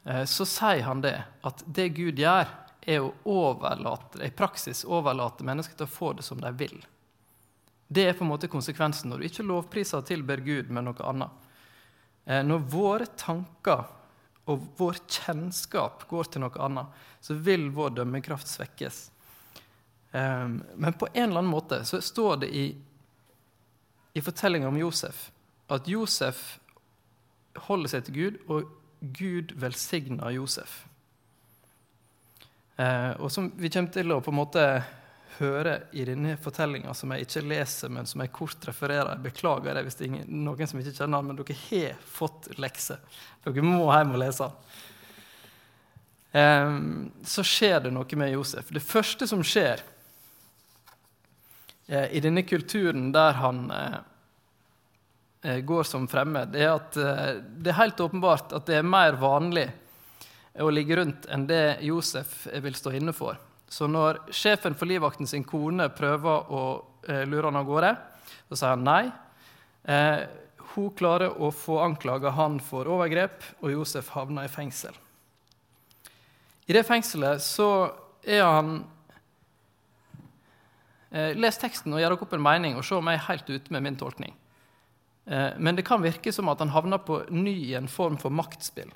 eh, 0.05 0.27
så 0.29 0.45
sier 0.45 0.83
han 0.85 1.01
det 1.01 1.15
at 1.49 1.63
det 1.65 1.87
Gud 1.97 2.21
gjør, 2.21 2.51
er 2.85 3.01
å 3.01 3.15
overlate, 3.33 4.21
i 4.21 4.29
praksis 4.37 4.83
overlate 4.85 5.47
mennesker 5.49 5.79
til 5.79 5.89
å 5.89 5.95
få 5.95 6.13
det 6.19 6.27
som 6.29 6.45
de 6.45 6.53
vil. 6.61 6.77
Det 7.89 8.05
er 8.05 8.19
på 8.19 8.27
en 8.27 8.35
måte 8.35 8.53
konsekvensen 8.53 9.09
når 9.09 9.25
du 9.25 9.29
ikke 9.31 9.49
lovpriser 9.49 10.03
og 10.03 10.11
tilber 10.13 10.45
Gud 10.45 10.69
med 10.69 10.91
noe 10.91 11.09
annet. 11.09 11.49
Eh, 12.29 12.45
når 12.45 12.69
våre 12.77 13.09
tanker 13.17 13.89
og 14.45 14.71
vår 14.77 15.07
kjennskap 15.09 16.05
går 16.11 16.35
til 16.35 16.45
noe 16.45 16.65
annet, 16.69 17.05
så 17.25 17.41
vil 17.49 17.71
vår 17.73 17.97
dømmekraft 18.03 18.53
svekkes. 18.59 19.07
Ehm, 20.13 20.61
men 20.77 20.93
på 20.93 21.09
en 21.15 21.31
eller 21.31 21.47
annen 21.47 21.57
måte 21.57 21.81
så 21.89 22.05
står 22.05 22.45
det 22.45 22.53
i, 22.53 22.75
i 24.15 24.23
fortellinga 24.23 24.69
om 24.71 24.79
Josef 24.79 25.29
at 25.73 25.89
Josef 25.89 26.59
holder 27.69 27.93
seg 27.93 28.07
til 28.07 28.17
Gud, 28.19 28.43
og 28.51 28.69
Gud 29.15 29.55
velsigner 29.61 30.35
Josef. 30.35 30.83
Eh, 32.77 33.13
og 33.21 33.31
som 33.31 33.53
vi 33.57 33.71
kommer 33.71 33.95
til 33.95 34.13
å 34.13 34.21
på 34.25 34.33
en 34.33 34.41
måte 34.41 34.65
høre 35.39 35.77
i 35.99 36.05
denne 36.07 36.37
fortellinga, 36.41 36.95
som 36.95 37.13
jeg 37.15 37.27
ikke 37.27 37.45
leser, 37.47 37.93
men 37.93 38.07
som 38.07 38.23
jeg 38.23 38.33
kort 38.35 38.67
refererer 38.69 39.23
Beklager 39.23 39.75
det 39.75 39.85
hvis 39.87 39.99
det 39.99 40.09
er 40.09 40.29
noen 40.31 40.71
som 40.71 40.81
ikke 40.81 40.95
kjenner 40.95 41.23
den, 41.23 41.31
men 41.31 41.39
dere 41.41 41.59
har 41.65 42.03
fått 42.19 42.53
lekse. 42.63 42.99
Dere 43.47 43.65
må 43.67 43.89
hjem 43.89 44.15
og 44.15 44.23
lese 44.23 44.49
den. 44.51 44.83
Eh, 46.35 46.77
så 47.31 47.47
skjer 47.47 47.87
det 47.87 47.95
noe 47.95 48.21
med 48.21 48.35
Josef. 48.35 48.71
Det 48.75 48.83
første 48.83 49.31
som 49.31 49.43
skjer, 49.47 49.83
i 51.87 52.21
denne 52.21 52.43
kulturen 52.43 53.11
der 53.13 53.37
han 53.37 53.71
eh, 53.71 53.97
eh, 55.43 55.59
går 55.61 55.85
som 55.85 56.07
fremmed, 56.09 56.55
er 56.57 56.71
at 56.79 56.97
det 56.97 57.73
er 57.73 57.81
helt 57.81 58.01
åpenbart 58.01 58.55
at 58.57 58.65
det 58.71 58.79
er 58.79 58.87
mer 58.89 59.19
vanlig 59.21 59.67
å 60.63 60.71
ligge 60.71 60.97
rundt 60.97 61.27
enn 61.35 61.45
det 61.51 61.83
Josef 61.85 62.47
vil 62.63 62.79
stå 62.79 62.95
inne 62.97 63.13
for. 63.13 63.37
Så 63.69 63.89
når 63.91 64.23
sjefen 64.33 64.77
for 64.79 64.89
livvakten 64.89 65.29
sin 65.29 65.45
kone 65.45 65.89
prøver 65.93 66.53
å 66.55 66.65
lure 67.27 67.51
han 67.51 67.59
av 67.59 67.67
gårde, 67.67 67.91
så 68.49 68.57
sier 68.57 68.77
han 68.77 68.85
nei. 68.87 69.11
hun 70.77 70.93
klarer 70.95 71.35
å 71.43 71.51
få 71.51 71.81
anklaga 71.83 72.31
han 72.39 72.61
for 72.63 72.87
overgrep, 72.87 73.43
og 73.61 73.75
Josef 73.75 74.13
havner 74.15 74.47
i 74.47 74.53
fengsel. 74.53 74.95
I 76.71 76.77
det 76.79 76.87
fengselet 76.87 77.43
så 77.43 77.91
er 78.23 78.47
han 78.47 78.79
Eh, 78.79 78.94
les 81.15 81.61
teksten 81.61 81.93
og 81.95 82.01
gjør 82.03 82.15
dere 82.15 82.27
opp 82.27 82.33
en 82.35 82.43
mening, 82.43 82.75
og 82.75 82.85
se 82.87 82.97
om 82.97 83.07
jeg 83.07 83.21
er 83.21 83.29
helt 83.29 83.51
ute 83.55 83.75
med 83.75 83.85
min 83.87 83.99
tolkning. 84.01 84.33
Eh, 85.27 85.51
men 85.59 85.77
det 85.77 85.83
kan 85.83 86.03
virke 86.03 86.33
som 86.33 86.49
at 86.49 86.61
han 86.61 86.73
havner 86.75 86.99
på 86.99 87.23
ny 87.31 87.55
i 87.71 87.75
en 87.75 87.89
form 87.89 88.19
for 88.21 88.35
maktspill. 88.35 88.93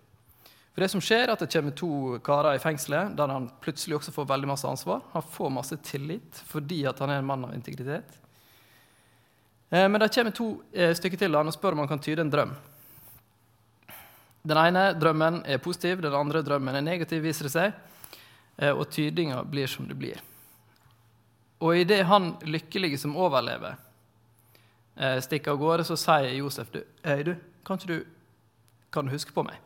For 0.75 0.85
det 0.85 0.91
som 0.93 1.03
skjer 1.03 1.25
er 1.25 1.33
at 1.33 1.43
det 1.43 1.51
kommer 1.51 1.75
to 1.75 1.91
karer 2.25 2.55
i 2.55 2.63
fengselet 2.63 3.17
der 3.19 3.33
han 3.33 3.49
plutselig 3.63 3.97
også 3.99 4.15
får 4.15 4.29
veldig 4.31 4.51
masse 4.51 4.69
ansvar. 4.69 5.03
Han 5.15 5.25
får 5.35 5.55
masse 5.55 5.79
tillit 5.83 6.43
fordi 6.47 6.85
han 6.87 7.11
er 7.11 7.23
en 7.23 7.29
mann 7.29 7.49
av 7.49 7.55
integritet. 7.57 8.21
Eh, 9.71 9.89
men 9.89 10.01
det 10.01 10.13
kommer 10.15 10.37
to 10.37 10.51
stykker 10.73 11.25
til 11.25 11.37
han 11.37 11.49
og 11.49 11.57
spør 11.57 11.77
om 11.77 11.85
han 11.85 11.91
kan 11.91 12.05
tyde 12.05 12.25
en 12.25 12.33
drøm. 12.33 12.55
Den 14.49 14.61
ene 14.61 14.93
drømmen 14.97 15.43
er 15.45 15.61
positiv, 15.61 16.01
den 16.01 16.15
andre 16.15 16.45
drømmen 16.47 16.77
er 16.79 16.85
negativ, 16.85 17.21
viser 17.25 17.49
det 17.49 17.53
seg. 17.53 17.85
Og 18.75 18.89
tydinga 18.91 19.43
blir 19.47 19.69
som 19.71 19.85
det 19.87 19.95
blir. 19.99 20.23
Og 21.59 21.77
idet 21.77 22.05
han 22.07 22.37
lykkelige 22.47 22.99
som 22.99 23.17
overlever, 23.17 23.77
eh, 24.97 25.21
stikker 25.21 25.51
av 25.51 25.59
gårde, 25.59 25.85
så 25.85 25.97
sier 25.97 26.35
Josef 26.37 26.71
du, 26.71 26.83
hey, 27.03 27.23
du, 27.23 27.35
kan, 27.67 27.79
du, 27.85 28.05
kan 28.91 29.07
du 29.07 29.13
huske 29.13 29.35
på 29.35 29.43
meg? 29.43 29.59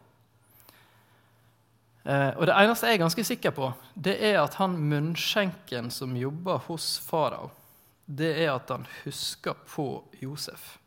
Eh, 2.05 2.31
og 2.31 2.47
Det 2.47 2.55
eneste 2.57 2.89
jeg 2.89 2.99
er 2.99 3.05
ganske 3.05 3.25
sikker 3.25 3.53
på, 3.57 3.73
det 3.95 4.17
er 4.25 4.41
at 4.41 4.57
han 4.61 4.79
munnskjenken 4.89 5.91
som 5.93 6.17
jobber 6.17 6.65
hos 6.69 6.97
farao, 7.05 7.51
det 8.07 8.33
er 8.45 8.55
at 8.55 8.73
han 8.73 8.89
husker 9.05 9.55
på 9.69 10.03
Josef. 10.21 10.79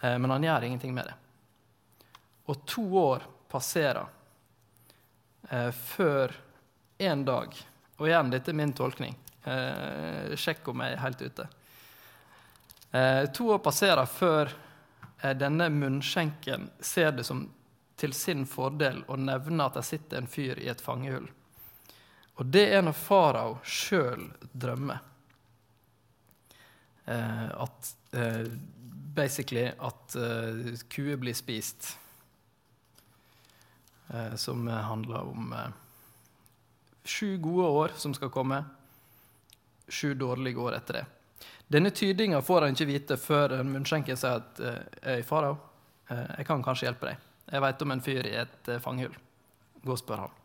Eh, 0.00 0.18
men 0.18 0.30
han 0.30 0.46
gjør 0.46 0.68
ingenting 0.70 0.94
med 0.94 1.10
det. 1.10 1.18
Og 2.46 2.64
to 2.66 2.86
år 2.98 3.26
passerer 3.50 4.06
før 5.74 6.32
en 7.02 7.24
dag. 7.26 7.56
Og 7.98 8.06
igjen, 8.08 8.30
dette 8.32 8.52
er 8.52 8.56
min 8.56 8.72
tolkning. 8.72 9.16
Eh, 9.44 10.34
sjekk 10.38 10.68
om 10.70 10.84
jeg 10.84 10.94
er 10.94 11.02
helt 11.02 11.22
ute. 11.22 11.48
Eh, 12.92 13.24
to 13.34 13.48
år 13.54 13.62
passerer 13.64 14.06
før 14.06 14.52
eh, 15.22 15.34
denne 15.38 15.68
munnskjenken 15.72 16.68
ser 16.80 17.14
det 17.16 17.24
som 17.26 17.46
til 17.98 18.14
sin 18.16 18.44
fordel 18.46 19.02
å 19.10 19.16
nevne 19.18 19.66
at 19.66 19.78
det 19.78 19.86
sitter 19.86 20.18
en 20.18 20.30
fyr 20.30 20.58
i 20.62 20.68
et 20.70 20.80
fangehull. 20.82 21.28
Og 22.40 22.46
det 22.50 22.64
er 22.74 22.84
når 22.84 22.96
farao 22.96 23.58
sjøl 23.66 24.28
drømmer. 24.52 25.02
Eh, 27.04 27.48
at 27.62 27.94
eh, 28.12 28.46
basically 29.14 29.66
at 29.66 30.16
eh, 30.16 30.78
kuer 30.88 31.18
blir 31.20 31.34
spist. 31.34 31.98
Som 34.36 34.66
handler 34.68 35.24
om 35.24 35.54
sju 37.08 37.38
gode 37.40 37.68
år 37.78 37.92
som 37.96 38.12
skal 38.12 38.28
komme, 38.28 38.58
sju 39.92 40.14
dårlige 40.18 40.60
år 40.60 40.78
etter 40.78 41.00
det. 41.00 41.04
Denne 41.72 41.92
tydinga 41.94 42.40
får 42.44 42.66
han 42.66 42.76
ikke 42.76 42.88
vite 42.88 43.16
før 43.20 43.58
munnskjenken 43.64 44.18
sier 44.18 44.40
at 44.42 44.60
«Øy, 44.60 45.22
farao, 45.24 45.56
eh, 46.10 46.24
jeg 46.38 46.48
kan 46.48 46.64
kanskje 46.64 46.88
hjelpe 46.88 47.10
deg. 47.10 47.28
Jeg 47.52 47.64
veit 47.64 47.84
om 47.84 47.94
en 47.94 48.02
fyr 48.04 48.28
i 48.28 48.34
et 48.42 48.68
eh, 48.72 48.80
fangehull. 48.82 49.14
Gå 49.82 49.94
og 49.94 50.00
spør 50.00 50.24
han. 50.26 50.38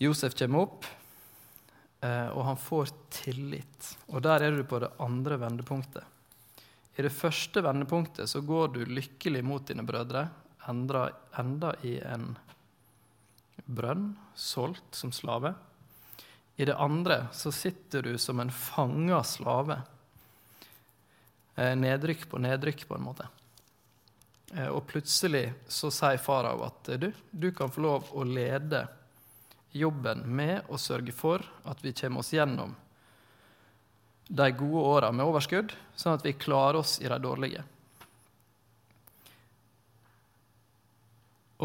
Josef 0.00 0.34
kommer 0.38 0.64
opp, 0.66 0.88
eh, 2.00 2.28
og 2.32 2.44
han 2.46 2.60
får 2.60 2.92
tillit. 3.12 3.92
Og 4.08 4.22
der 4.24 4.46
er 4.46 4.56
du 4.56 4.64
på 4.64 4.80
det 4.82 4.92
andre 5.02 5.38
vendepunktet. 5.40 6.04
I 6.96 7.06
det 7.06 7.14
første 7.14 7.62
vendepunktet 7.64 8.28
så 8.28 8.42
går 8.44 8.74
du 8.74 8.80
lykkelig 8.88 9.42
mot 9.46 9.66
dine 9.66 9.86
brødre, 9.86 10.26
enda, 10.68 11.06
enda 11.40 11.72
i 11.86 11.98
en 12.04 12.34
brønn, 13.64 14.14
solgt 14.34 14.98
som 14.98 15.12
slave. 15.14 15.54
I 16.60 16.64
det 16.68 16.76
andre 16.76 17.22
så 17.32 17.48
sitter 17.52 18.02
du 18.02 18.18
som 18.18 18.40
en 18.40 18.50
fanga 18.52 19.22
slave. 19.24 19.78
Eh, 21.54 21.72
nedrykk 21.76 22.26
på 22.28 22.38
nedrykk, 22.38 22.84
på 22.88 22.98
en 22.98 23.06
måte. 23.06 23.28
Eh, 24.52 24.68
og 24.68 24.84
plutselig 24.90 25.46
så 25.72 25.88
sier 25.88 26.20
farao 26.20 26.60
at 26.66 26.92
du, 27.00 27.08
du 27.30 27.48
kan 27.56 27.72
få 27.72 27.86
lov 27.86 28.12
å 28.12 28.26
lede 28.28 28.82
jobben 29.72 30.26
med 30.28 30.68
å 30.68 30.76
sørge 30.76 31.16
for 31.16 31.48
at 31.64 31.80
vi 31.80 31.94
kommer 31.96 32.20
oss 32.20 32.34
gjennom 32.36 32.76
de 34.28 34.52
gode 34.52 34.86
åra 34.92 35.14
med 35.16 35.32
overskudd, 35.32 35.72
sånn 35.96 36.20
at 36.20 36.28
vi 36.28 36.36
klarer 36.36 36.82
oss 36.84 36.98
i 37.00 37.08
de 37.08 37.22
dårlige. 37.24 37.64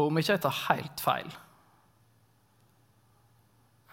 Og 0.00 0.08
om 0.08 0.24
ikke 0.24 0.38
jeg 0.38 0.48
tar 0.48 0.62
helt 0.70 1.04
feil, 1.04 1.36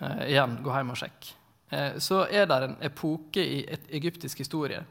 eh, 0.04 0.26
igjen, 0.34 0.60
gå 0.64 0.76
hjem 0.76 0.92
og 0.94 1.00
sjekk, 1.00 1.32
eh, 1.70 1.96
så 2.04 2.26
er 2.28 2.50
det 2.50 2.60
en 2.68 2.76
epoke 2.92 3.44
i 3.44 3.64
et 3.72 3.88
egyptisk 3.90 4.44
historie 4.44 4.84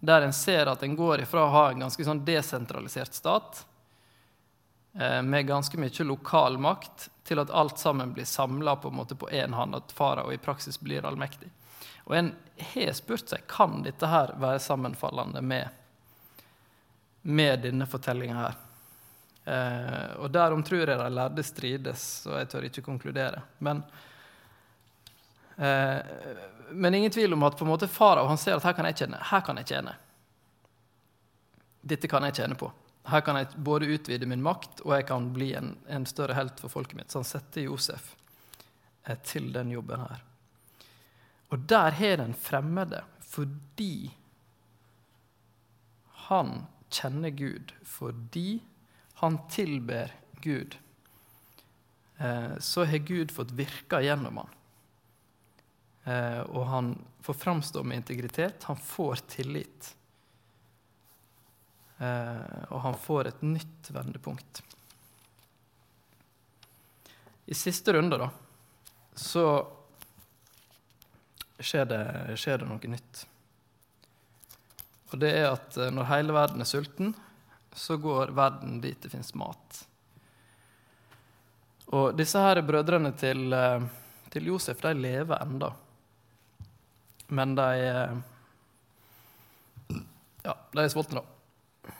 der 0.00 0.22
en 0.22 0.32
ser 0.32 0.66
at 0.66 0.82
en 0.82 0.96
går 0.96 1.20
ifra 1.20 1.44
å 1.44 1.52
ha 1.52 1.64
en 1.70 1.82
ganske 1.82 2.04
sånn 2.06 2.22
desentralisert 2.24 3.16
stat 3.18 3.64
eh, 4.94 5.22
med 5.22 5.48
ganske 5.48 5.78
mye 5.80 6.06
lokal 6.06 6.58
makt, 6.62 7.08
til 7.28 7.42
at 7.42 7.50
alt 7.50 7.78
sammen 7.78 8.14
blir 8.14 8.24
samla 8.24 8.76
på 8.80 9.28
én 9.30 9.52
hånd, 9.52 9.74
at 9.74 9.92
farao 9.92 10.32
i 10.32 10.38
praksis 10.38 10.80
blir 10.80 11.04
allmektig. 11.04 11.50
Og 12.08 12.14
en 12.16 12.30
har 12.72 12.94
spurt 12.96 13.28
seg 13.28 13.44
kan 13.50 13.82
dette 13.84 14.08
her 14.08 14.32
være 14.40 14.62
sammenfallende 14.64 15.42
med, 15.44 15.68
med 17.22 17.66
denne 17.66 17.86
fortellinga 17.86 18.38
her. 18.38 18.56
Eh, 19.44 20.14
og 20.22 20.30
derom 20.32 20.62
tror 20.64 20.86
jeg 20.86 21.00
de 21.00 21.10
lærde 21.12 21.44
strides, 21.44 22.06
så 22.24 22.38
jeg 22.38 22.48
tør 22.48 22.68
ikke 22.70 22.86
konkludere. 22.86 23.42
Men, 23.58 23.82
men 25.58 26.94
ingen 26.94 27.10
tvil 27.10 27.32
om 27.34 27.42
at 27.42 27.56
på 27.58 27.64
en 27.64 27.70
måte 27.72 27.88
farao 27.90 28.36
ser 28.38 28.58
at 28.58 28.66
her 28.66 28.76
kan 28.78 28.86
jeg 28.86 29.00
tjene. 29.00 29.18
Her 29.30 29.40
kan 29.42 29.58
jeg 29.58 29.66
tjene. 29.72 29.94
Dette 31.80 32.10
kan 32.10 32.26
jeg 32.28 32.36
tjene 32.38 32.58
på. 32.58 32.70
Her 33.08 33.24
kan 33.24 33.38
jeg 33.40 33.56
både 33.64 33.88
utvide 33.88 34.28
min 34.28 34.42
makt, 34.44 34.82
og 34.84 34.92
jeg 34.98 35.06
kan 35.08 35.30
bli 35.32 35.52
en, 35.56 35.72
en 35.88 36.06
større 36.06 36.36
helt 36.36 36.60
for 36.60 36.72
folket 36.72 36.98
mitt. 36.98 37.10
Så 37.10 37.22
han 37.22 37.28
setter 37.28 37.64
Josef 37.64 38.12
eh, 39.04 39.16
til 39.24 39.48
den 39.54 39.72
jobben 39.72 40.04
her. 40.04 40.24
Og 41.48 41.64
der 41.70 41.96
har 41.96 42.20
den 42.20 42.34
fremmede 42.36 43.02
fordi 43.28 44.10
han 46.28 46.66
kjenner 46.92 47.32
Gud, 47.36 47.72
fordi 47.84 48.60
han 49.20 49.38
tilber 49.52 50.12
Gud. 50.44 50.76
Eh, 52.18 52.58
så 52.60 52.84
har 52.84 53.04
Gud 53.08 53.32
fått 53.32 53.56
virka 53.56 54.02
gjennom 54.04 54.42
han. 54.42 54.54
Eh, 56.04 56.40
og 56.40 56.66
han 56.66 56.92
får 57.20 57.34
framstå 57.34 57.82
med 57.82 57.96
integritet, 57.96 58.64
han 58.64 58.76
får 58.76 59.16
tillit. 59.16 59.94
Eh, 61.98 62.62
og 62.68 62.80
han 62.80 62.94
får 62.94 63.28
et 63.28 63.42
nytt 63.42 63.90
vendepunkt. 63.90 64.62
I 67.46 67.56
siste 67.56 67.92
runde, 67.92 68.18
da, 68.20 68.30
så 69.14 69.44
skjer 71.58 71.88
det, 71.90 72.04
skjer 72.38 72.62
det 72.62 72.68
noe 72.70 72.92
nytt. 72.92 73.24
Og 75.10 75.18
det 75.20 75.32
er 75.40 75.50
at 75.50 75.76
eh, 75.76 75.90
når 75.92 76.08
hele 76.12 76.36
verden 76.36 76.64
er 76.64 76.70
sulten, 76.70 77.12
så 77.72 77.98
går 78.00 78.32
verden 78.36 78.80
dit 78.80 79.00
det 79.02 79.10
fins 79.12 79.34
mat. 79.36 79.82
Og 81.92 82.16
disse 82.16 82.40
her 82.42 82.60
brødrene 82.64 83.14
til, 83.16 83.54
til 84.32 84.48
Josef 84.50 84.80
de 84.82 84.92
lever 84.96 85.40
enda. 85.40 85.70
Men 87.28 87.54
de 87.58 87.68
eh, 87.88 88.16
Ja, 90.44 90.54
de 90.72 90.80
er 90.84 90.88
sultne, 90.92 91.20
da. 91.20 91.92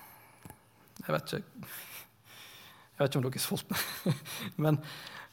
Jeg 1.04 1.14
vet 1.14 1.36
ikke 1.36 1.68
Jeg 1.68 2.98
vet 2.98 3.10
ikke 3.10 3.20
om 3.20 3.28
dere 3.28 3.40
er 3.40 3.46
sultne. 3.46 3.84
Men 4.64 4.82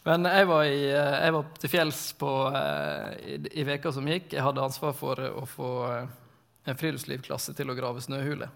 men 0.06 0.28
jeg 0.30 0.46
var, 0.46 0.68
i, 0.70 0.84
eh, 0.94 1.16
jeg 1.26 1.34
var 1.34 1.48
til 1.58 1.72
fjells 1.72 2.00
på, 2.22 2.28
eh, 2.54 3.16
i, 3.26 3.38
i 3.58 3.64
veka 3.66 3.90
som 3.90 4.06
gikk. 4.06 4.36
Jeg 4.36 4.44
hadde 4.46 4.62
ansvar 4.62 4.94
for 4.94 5.18
å 5.18 5.48
få 5.50 5.70
en 5.90 6.78
friluftslivklasse 6.78 7.56
til 7.58 7.74
å 7.74 7.76
grave 7.78 8.04
snøhuler. 8.06 8.52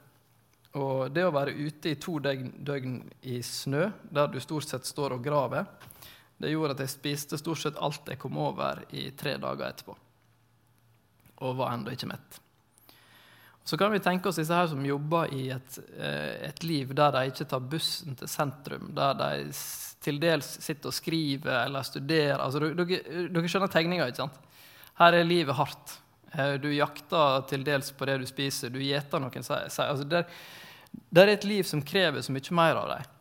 Og 0.77 1.09
det 1.09 1.23
å 1.25 1.33
være 1.33 1.55
ute 1.57 1.89
i 1.89 1.97
to 1.97 2.19
døgn, 2.21 2.99
i 3.25 3.39
snø, 3.41 3.87
der 4.13 4.29
du 4.29 4.37
stort 4.43 4.69
sett 4.69 4.85
står 4.85 5.17
og 5.17 5.25
graver, 5.25 5.65
det 6.37 6.53
gjorde 6.53 6.77
at 6.77 6.83
jeg 6.85 6.93
spiste 6.93 7.39
stort 7.41 7.63
sett 7.63 7.81
alt 7.81 8.07
jeg 8.13 8.21
kom 8.21 8.37
over 8.37 8.83
i 8.93 9.09
tre 9.17 9.33
dager 9.41 9.65
etterpå. 9.71 9.97
Og 11.45 11.57
var 11.59 11.73
ennå 11.73 11.93
ikke 11.95 12.09
mett. 12.11 12.39
Så 13.63 13.77
kan 13.77 13.93
vi 13.93 14.01
tenke 14.01 14.29
oss 14.29 14.39
disse 14.39 14.55
her 14.55 14.67
som 14.71 14.81
jobber 14.85 15.29
i 15.35 15.49
et, 15.53 15.75
et 15.99 16.63
liv 16.65 16.89
der 16.97 17.13
de 17.13 17.29
ikke 17.29 17.45
tar 17.51 17.61
bussen 17.61 18.15
til 18.17 18.31
sentrum, 18.31 18.87
der 18.97 19.13
de 19.19 19.51
til 20.03 20.19
dels 20.21 20.47
sitter 20.63 20.89
og 20.89 20.95
skriver 20.95 21.65
eller 21.65 21.85
studerer. 21.85 22.39
Altså, 22.39 22.61
dere, 22.63 23.27
dere 23.29 23.51
skjønner 23.51 23.71
tegninga, 23.71 24.07
ikke 24.09 24.23
sant? 24.23 24.39
Her 24.99 25.15
er 25.15 25.27
livet 25.27 25.55
hardt. 25.55 25.99
Eh, 26.31 26.55
du 26.61 26.69
jakter 26.73 27.45
til 27.49 27.63
dels 27.67 27.91
på 27.95 28.07
det 28.07 28.19
du 28.21 28.27
spiser. 28.29 28.71
Du 28.71 28.81
gjeter 28.83 29.21
noen. 29.21 29.45
Altså, 29.49 30.07
det, 30.07 30.25
er 31.21 31.33
et 31.33 31.47
liv 31.47 31.67
som 31.67 31.83
krever 31.85 32.23
så 32.25 32.35
mye 32.35 32.57
mer 32.57 32.81
av 32.81 32.91
deg. 32.93 33.15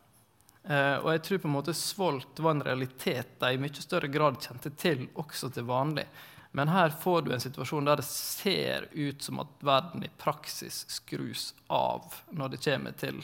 Eh, 0.69 0.97
og 1.01 1.11
jeg 1.13 1.23
tror 1.25 1.43
på 1.43 1.49
en 1.49 1.57
måte 1.57 1.77
svolt 1.77 2.43
var 2.43 2.57
en 2.57 2.65
realitet 2.67 3.37
de 3.41 3.53
i 3.55 3.61
mye 3.61 3.85
større 3.85 4.11
grad 4.11 4.39
kjente 4.43 4.73
til 4.79 5.07
også 5.19 5.51
til 5.55 5.67
vanlig. 5.69 6.07
Men 6.51 6.67
her 6.67 6.89
får 6.89 7.21
du 7.21 7.33
en 7.33 7.41
situasjon 7.41 7.85
der 7.85 7.99
det 8.01 8.07
ser 8.09 8.87
ut 8.91 9.21
som 9.21 9.39
at 9.43 9.51
verden 9.59 10.03
i 10.03 10.09
praksis 10.17 10.85
skrus 10.89 11.53
av 11.67 12.15
når 12.31 12.55
det 12.55 12.63
kommer 12.65 12.95
til 12.97 13.21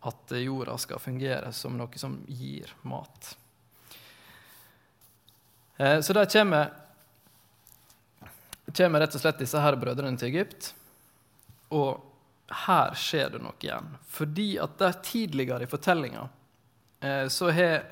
at 0.00 0.32
jorda 0.38 0.78
skal 0.78 1.02
fungere 1.02 1.52
som 1.52 1.76
noe 1.76 1.98
som 2.00 2.20
gir 2.28 2.70
mat. 2.82 3.34
Eh, 5.76 6.00
så 6.00 6.12
der 6.12 6.30
kommer, 6.30 6.70
kommer 8.76 9.00
rett 9.00 9.14
og 9.18 9.20
slett 9.20 9.42
disse 9.42 9.60
her 9.60 9.76
brødrene 9.76 10.16
til 10.20 10.30
Egypt. 10.30 10.72
Og 11.74 12.00
her 12.66 12.94
skjer 12.98 13.34
det 13.34 13.42
noe 13.42 13.58
igjen. 13.60 13.90
Fordi 14.08 14.50
at 14.62 14.78
der 14.80 14.98
tidligere 15.04 15.66
i 15.66 15.70
fortellinga 15.70 16.28
eh, 17.00 17.26
så 17.28 17.50
har 17.54 17.84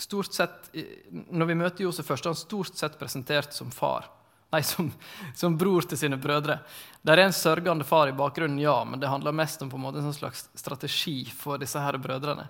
stort 0.00 0.32
sett 0.32 0.70
Når 1.12 1.46
vi 1.50 1.56
møter 1.58 1.84
Josef 1.84 2.06
først, 2.08 2.26
er 2.26 2.32
han 2.32 2.38
stort 2.40 2.78
sett 2.78 2.98
presentert 3.00 3.52
som 3.54 3.70
far. 3.74 4.08
Nei, 4.52 4.60
som, 4.68 4.90
som, 5.34 5.54
bror 5.56 5.86
til 5.88 5.96
sine 5.96 6.18
brødre. 6.20 6.58
Der 7.00 7.18
er 7.18 7.28
en 7.28 7.36
sørgende 7.36 7.86
far 7.88 8.10
i 8.10 8.16
bakgrunnen, 8.16 8.60
ja, 8.60 8.82
men 8.84 9.00
det 9.00 9.08
handler 9.08 9.32
mest 9.32 9.62
om 9.64 9.70
på 9.72 9.78
en 9.78 9.84
måte 9.86 10.02
en 10.02 10.12
slags 10.12 10.44
strategi 10.60 11.24
for 11.32 11.60
disse 11.60 11.80
her 11.80 11.96
brødrene. 12.00 12.44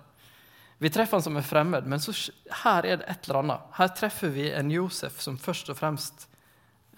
Vi 0.83 0.91
treffer 0.91 1.15
han 1.15 1.23
som 1.23 1.37
er 1.39 1.47
fremmed, 1.47 1.87
men 1.87 2.01
så, 2.03 2.11
her 2.63 2.83
er 2.83 2.99
det 2.99 3.07
et 3.07 3.27
eller 3.29 3.39
annet. 3.39 3.67
Her 3.77 3.93
treffer 3.95 4.33
vi 4.35 4.49
en 4.51 4.71
Josef 4.73 5.21
som 5.23 5.39
først 5.39 5.71
og 5.71 5.79
fremst 5.79 6.25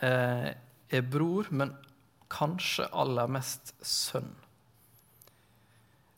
eh, 0.02 0.50
er 0.90 1.06
bror, 1.06 1.52
men 1.54 1.76
kanskje 2.34 2.88
aller 2.90 3.30
mest 3.30 3.76
sønn. 3.86 4.32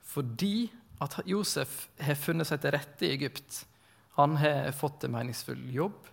Fordi 0.08 0.70
at 1.04 1.20
Josef 1.28 1.90
har 2.02 2.18
funnet 2.18 2.48
seg 2.50 2.64
til 2.64 2.74
rette 2.74 3.06
i 3.06 3.12
Egypt. 3.18 3.66
Han 4.18 4.38
har 4.42 4.72
fått 4.72 5.04
en 5.04 5.14
meningsfull 5.14 5.62
jobb, 5.74 6.08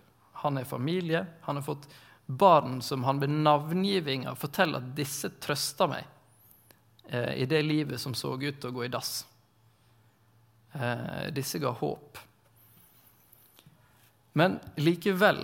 han 0.45 0.57
er 0.61 0.67
familie, 0.69 1.25
han 1.41 1.57
har 1.57 1.63
fått 1.65 1.87
barn 2.25 2.81
som 2.81 3.03
han 3.03 3.19
ved 3.19 3.29
navngivinga 3.29 4.35
forteller 4.35 4.77
at 4.77 4.91
disse 4.97 5.31
trøster 5.41 5.89
meg 5.89 6.05
eh, 7.09 7.33
i 7.41 7.47
det 7.49 7.61
livet 7.65 8.01
som 8.01 8.13
så 8.13 8.35
ut 8.37 8.59
til 8.61 8.69
å 8.69 8.75
gå 8.75 8.85
i 8.85 8.91
dass. 8.93 9.25
Eh, 10.77 11.33
disse 11.33 11.59
ga 11.59 11.73
håp. 11.73 12.21
Men 14.37 14.59
likevel 14.75 15.41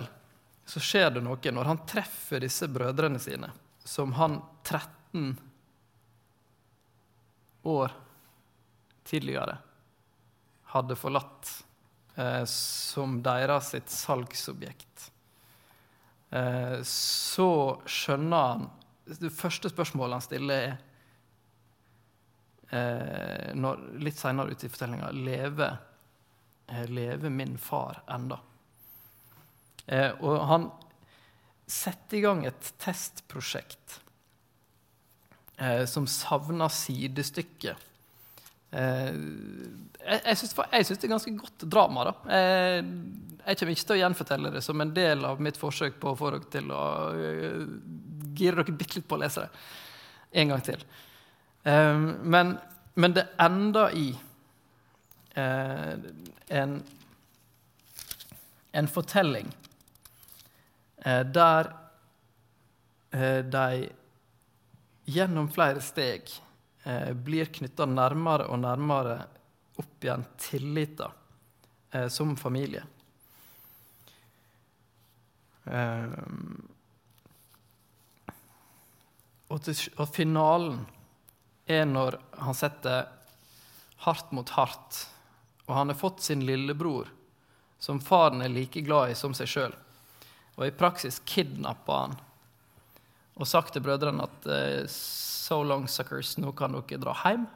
så 0.64 0.80
skjer 0.80 1.10
det 1.16 1.24
noe 1.26 1.54
når 1.58 1.70
han 1.70 1.82
treffer 1.88 2.46
disse 2.46 2.70
brødrene 2.70 3.18
sine, 3.18 3.50
som 3.82 4.14
han 4.14 4.38
13 4.62 5.34
år 7.74 7.98
tidligere 9.02 9.58
hadde 10.76 10.96
forlatt 10.96 11.50
eh, 12.16 12.44
som 12.44 13.22
deres 13.24 13.72
sitt 13.74 13.90
salgsobjekt. 13.92 15.10
Eh, 16.30 16.78
så 16.88 17.50
skjønner 17.84 18.46
han 18.48 18.70
Det 19.04 19.32
første 19.34 19.68
spørsmålet 19.68 20.14
han 20.14 20.22
stiller, 20.24 20.60
er 20.62 20.76
eh, 22.70 23.54
når, 23.58 23.82
litt 24.00 24.16
seinere 24.16 24.54
ute 24.54 24.68
i 24.68 24.70
fortellinga 24.70 25.10
lever, 25.12 25.76
eh, 26.70 26.86
lever 26.86 27.30
min 27.34 27.58
far 27.58 27.98
enda? 28.06 28.38
Eh, 29.86 30.14
og 30.22 30.38
han 30.48 30.70
setter 31.66 32.18
i 32.18 32.22
gang 32.22 32.46
et 32.46 32.72
testprosjekt 32.80 33.98
eh, 35.58 35.84
som 35.90 36.06
savner 36.10 36.70
sidestykke. 36.72 37.74
Eh, 38.72 39.12
jeg 40.02 40.22
jeg 40.24 40.38
syns 40.38 40.98
det 40.98 41.06
er 41.06 41.12
ganske 41.12 41.34
godt 41.36 41.66
drama. 41.70 42.04
da. 42.04 42.14
Eh, 42.38 42.80
jeg 43.46 43.58
kommer 43.58 43.72
ikke 43.74 43.86
til 43.86 43.96
å 43.96 44.00
gjenfortelle 44.02 44.50
det 44.54 44.62
som 44.62 44.80
en 44.80 44.94
del 44.94 45.24
av 45.24 45.40
mitt 45.40 45.58
forsøk 45.58 46.00
på 46.00 46.12
å 46.12 46.18
få 46.18 46.30
dere 46.30 46.50
til 46.50 46.68
å 46.70 46.82
uh, 47.10 47.64
gire 48.38 48.62
dere 48.62 48.76
bitte 48.78 49.00
litt 49.00 49.08
på 49.10 49.16
å 49.18 49.22
lese 49.22 49.42
det 49.42 50.42
en 50.42 50.52
gang 50.52 50.62
til. 50.62 50.84
Eh, 51.64 51.96
men, 52.22 52.54
men, 52.94 53.16
det 53.16 53.26
ender 53.42 53.96
i 53.98 54.06
eh, 55.34 55.96
en, 56.62 56.78
en 58.72 58.88
fortelling 58.88 59.50
Eh, 61.04 61.26
der 61.26 61.72
eh, 63.10 63.44
de 63.44 63.88
gjennom 65.04 65.48
flere 65.50 65.80
steg 65.82 66.30
eh, 66.30 66.51
blir 67.24 67.50
knytta 67.54 67.86
nærmere 67.86 68.48
og 68.50 68.58
nærmere 68.62 69.18
opp 69.78 70.04
igjen 70.04 70.24
tilliter 70.40 71.12
som 72.10 72.32
familie. 72.36 72.82
Og, 79.52 79.58
til, 79.62 79.76
og 80.00 80.08
finalen 80.10 80.80
er 81.70 81.86
når 81.86 82.18
han 82.42 82.58
setter 82.58 83.06
hardt 84.08 84.32
mot 84.34 84.50
hardt, 84.56 85.04
og 85.68 85.76
han 85.76 85.92
har 85.92 86.00
fått 86.00 86.24
sin 86.26 86.42
lillebror, 86.48 87.12
som 87.78 88.02
faren 88.02 88.42
er 88.42 88.50
like 88.50 88.82
glad 88.82 89.12
i 89.12 89.18
som 89.18 89.36
seg 89.36 89.50
sjøl 89.54 89.76
og 90.56 90.66
i 90.66 90.74
praksis 90.76 91.20
kidnapper 91.24 92.04
han 92.04 92.18
og 93.38 93.48
sagt 93.48 93.74
til 93.74 93.84
brødrene 93.84 94.26
at 94.26 94.46
eh, 94.50 94.86
so 94.90 95.62
long, 95.64 95.88
suckers, 95.88 96.36
nå 96.40 96.52
kan 96.56 96.74
dere 96.76 97.00
dra 97.00 97.14
hjem. 97.24 97.46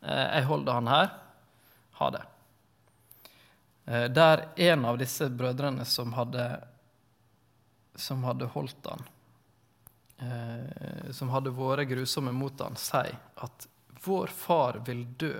Eh, 0.00 0.26
jeg 0.36 0.48
holder 0.48 0.78
han 0.78 0.90
her. 0.90 1.12
Ha 2.00 2.10
det. 2.16 2.24
Eh, 3.84 4.06
der 4.12 4.46
en 4.70 4.88
av 4.88 5.00
disse 5.00 5.28
brødrene 5.28 5.84
som 5.88 6.14
hadde, 6.16 6.46
som 7.96 8.24
hadde 8.24 8.50
holdt 8.54 8.92
han, 8.92 9.08
som 11.16 11.30
hadde 11.32 11.48
vært 11.56 11.88
grusomme 11.88 12.32
mot 12.36 12.58
han, 12.60 12.74
sier 12.76 13.14
at 13.40 13.64
vår 14.04 14.28
far 14.36 14.76
vil 14.84 15.06
dø 15.16 15.32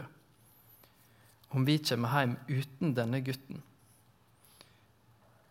om 1.53 1.67
vi 1.69 1.75
kommer 1.85 2.15
hjem 2.15 2.37
uten 2.49 2.95
denne 2.97 3.21
gutten. 3.27 3.61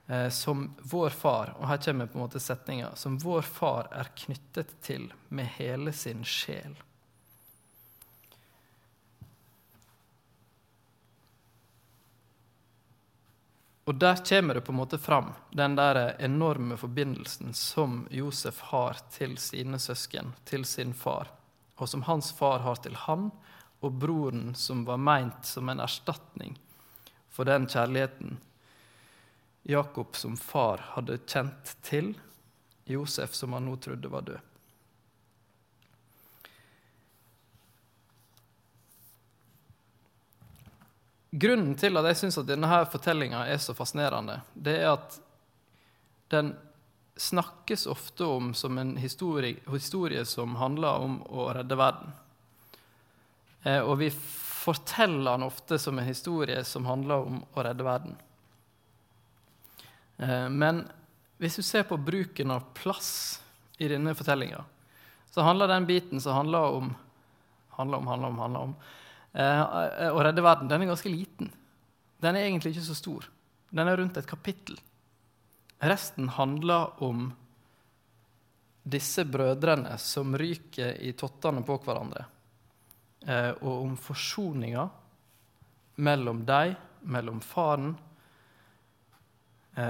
Eh, 0.10 0.30
som 0.30 0.76
vår 0.82 1.10
far 1.10 1.54
Og 1.60 1.68
her 1.68 1.78
kommer 1.78 2.08
på 2.10 2.18
en 2.18 2.24
måte 2.24 2.40
setninga 2.42 2.96
som 2.98 3.20
vår 3.22 3.42
far 3.46 3.92
er 3.94 4.08
knyttet 4.18 4.72
til 4.82 5.12
med 5.30 5.46
hele 5.60 5.94
sin 5.94 6.24
sjel. 6.26 6.74
Og 13.86 13.96
der 14.02 14.18
kommer 14.26 14.58
det 14.58 14.66
på 14.66 14.74
en 14.74 14.80
måte 14.82 14.98
fram, 14.98 15.30
den 15.54 15.76
der 15.78 16.16
enorme 16.22 16.78
forbindelsen 16.78 17.54
som 17.54 18.08
Josef 18.10 18.62
har 18.74 18.98
til 19.14 19.38
sine 19.38 19.80
søsken, 19.80 20.34
til 20.46 20.66
sin 20.66 20.94
far, 20.94 21.30
og 21.78 21.90
som 21.90 22.06
hans 22.10 22.32
far 22.34 22.60
har 22.66 22.82
til 22.82 22.98
han, 23.06 23.32
og 23.82 23.98
broren 24.02 24.54
som 24.56 24.86
var 24.86 25.02
meint 25.02 25.46
som 25.46 25.70
en 25.70 25.82
erstatning 25.82 26.58
for 27.30 27.50
den 27.50 27.66
kjærligheten 27.70 28.38
Jakob 29.70 30.16
som 30.16 30.38
far 30.38 30.82
hadde 30.96 31.20
kjent 31.30 31.76
til 31.86 32.14
Josef, 32.90 33.36
som 33.38 33.54
han 33.54 33.68
nå 33.70 33.76
trodde 33.78 34.10
var 34.10 34.24
død. 34.26 34.40
Grunnen 41.30 41.76
til 41.78 42.00
at 42.00 42.08
jeg 42.10 42.18
syns 42.18 42.40
denne 42.50 42.80
fortellinga 42.90 43.44
er 43.46 43.60
så 43.62 43.76
fascinerende, 43.78 44.40
det 44.58 44.80
er 44.80 44.96
at 44.96 45.20
den 46.34 46.56
snakkes 47.20 47.86
ofte 47.92 48.26
om 48.26 48.54
som 48.58 48.78
en 48.82 48.96
historie, 48.98 49.60
historie 49.70 50.24
som 50.26 50.56
handler 50.58 51.06
om 51.06 51.20
å 51.30 51.52
redde 51.54 51.78
verden. 51.78 52.16
Eh, 53.62 53.84
og 53.84 54.00
vi 54.02 54.10
forteller 54.10 55.38
den 55.38 55.46
ofte 55.46 55.78
som 55.80 56.00
en 56.00 56.10
historie 56.10 56.64
som 56.66 56.90
handler 56.90 57.30
om 57.30 57.44
å 57.54 57.68
redde 57.70 57.86
verden. 57.86 58.18
Eh, 60.20 60.50
men 60.50 60.84
hvis 61.40 61.56
du 61.56 61.64
ser 61.64 61.86
på 61.88 61.98
bruken 61.98 62.52
av 62.52 62.68
plass 62.76 63.40
i 63.80 63.88
denne 63.88 64.16
fortellinga, 64.16 64.64
så 65.32 65.46
handler 65.46 65.72
den 65.72 65.88
biten 65.88 66.22
som 66.22 66.36
handler 66.36 66.80
om 66.80 66.96
handler 67.80 67.98
om, 67.98 68.08
handler 68.08 68.28
om, 68.28 68.40
handler 68.40 68.60
om 68.60 68.74
eh, 69.34 70.10
å 70.12 70.24
redde 70.24 70.44
verden, 70.44 70.68
den 70.68 70.82
er 70.84 70.90
ganske 70.90 71.12
liten. 71.12 71.52
Den 72.20 72.36
er 72.36 72.50
egentlig 72.50 72.74
ikke 72.74 72.90
så 72.90 72.96
stor. 72.98 73.30
Den 73.72 73.88
er 73.88 73.96
rundt 74.02 74.18
et 74.20 74.28
kapittel. 74.28 74.76
Resten 75.80 76.28
handler 76.36 76.98
om 77.04 77.30
disse 78.84 79.24
brødrene 79.24 79.96
som 80.02 80.36
ryker 80.36 80.98
i 81.00 81.14
tottene 81.16 81.64
på 81.64 81.78
hverandre, 81.86 82.26
eh, 83.24 83.54
og 83.62 83.86
om 83.86 83.96
forsoninga 83.96 84.90
mellom 86.04 86.44
dem, 86.50 86.76
mellom 87.08 87.40
faren 87.40 87.94
Eh, 87.96 88.09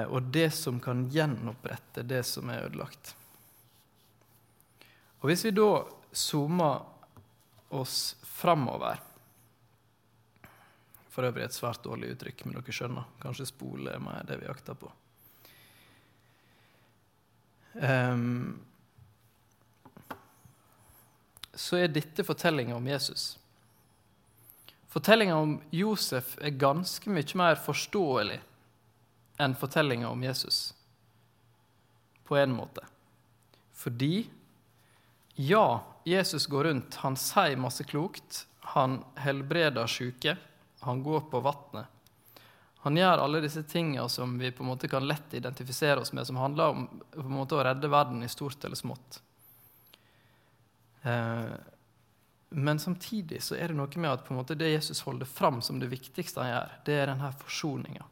og 0.09 0.29
det 0.33 0.49
som 0.53 0.79
kan 0.83 1.05
gjenopprette 1.09 2.03
det 2.05 2.23
som 2.27 2.49
er 2.51 2.67
ødelagt. 2.67 3.15
Og 5.19 5.29
Hvis 5.29 5.45
vi 5.45 5.51
da 5.55 5.83
zoomer 6.15 6.81
oss 7.69 8.15
framover 8.25 8.99
For 11.09 11.27
øvrig 11.27 11.43
et 11.45 11.55
svært 11.55 11.83
dårlig 11.83 12.13
uttrykk, 12.13 12.45
men 12.45 12.55
dere 12.55 12.73
skjønner. 12.73 13.07
Kanskje 13.19 13.49
spole 13.49 13.91
er 13.91 14.27
det 14.27 14.37
vi 14.39 14.47
jakter 14.47 14.77
på. 14.77 14.91
Um, 17.73 18.59
så 21.51 21.81
er 21.81 21.91
dette 21.91 22.23
fortellinga 22.23 22.77
om 22.77 22.87
Jesus. 22.87 23.33
Fortellinga 24.93 25.35
om 25.35 25.57
Josef 25.75 26.37
er 26.39 26.55
ganske 26.61 27.11
mye 27.11 27.41
mer 27.41 27.59
forståelig 27.65 28.39
enn 29.39 29.55
fortellinga 29.55 30.09
om 30.09 30.23
Jesus. 30.23 30.73
På 32.27 32.37
en 32.37 32.51
måte. 32.53 32.85
Fordi 33.73 34.27
ja, 35.35 35.83
Jesus 36.03 36.45
går 36.51 36.63
rundt, 36.63 36.95
han 36.95 37.15
sier 37.17 37.57
masse 37.57 37.83
klokt. 37.87 38.45
Han 38.75 38.99
helbreder 39.15 39.87
syke. 39.87 40.35
Han 40.79 41.03
går 41.03 41.21
på 41.31 41.39
vannet. 41.39 41.87
Han 42.83 42.97
gjør 42.97 43.23
alle 43.23 43.41
disse 43.43 43.63
tingene 43.67 44.07
som 44.11 44.37
vi 44.39 44.51
på 44.51 44.63
en 44.63 44.69
måte 44.71 44.87
kan 44.87 45.07
lett 45.07 45.33
identifisere 45.35 45.99
oss 45.99 46.13
med, 46.15 46.27
som 46.27 46.39
handler 46.39 46.75
om 46.75 46.85
på 47.11 47.25
en 47.25 47.35
måte 47.35 47.57
å 47.57 47.63
redde 47.63 47.91
verden 47.91 48.23
i 48.23 48.29
stort 48.31 48.63
eller 48.63 48.79
smått. 48.79 49.21
Eh, 51.01 51.55
men 52.49 52.79
samtidig 52.79 53.41
så 53.43 53.55
er 53.55 53.71
det 53.71 53.79
noe 53.79 53.99
med 53.99 54.11
at 54.11 54.23
på 54.27 54.33
en 54.33 54.39
måte 54.39 54.55
det 54.59 54.71
Jesus 54.71 55.03
holder 55.07 55.27
fram 55.27 55.59
som 55.61 55.79
det 55.79 55.91
viktigste 55.91 56.43
han 56.43 56.51
gjør, 56.53 56.79
det 56.87 56.95
er 56.99 57.11
denne 57.11 57.33
forsoninga. 57.43 58.07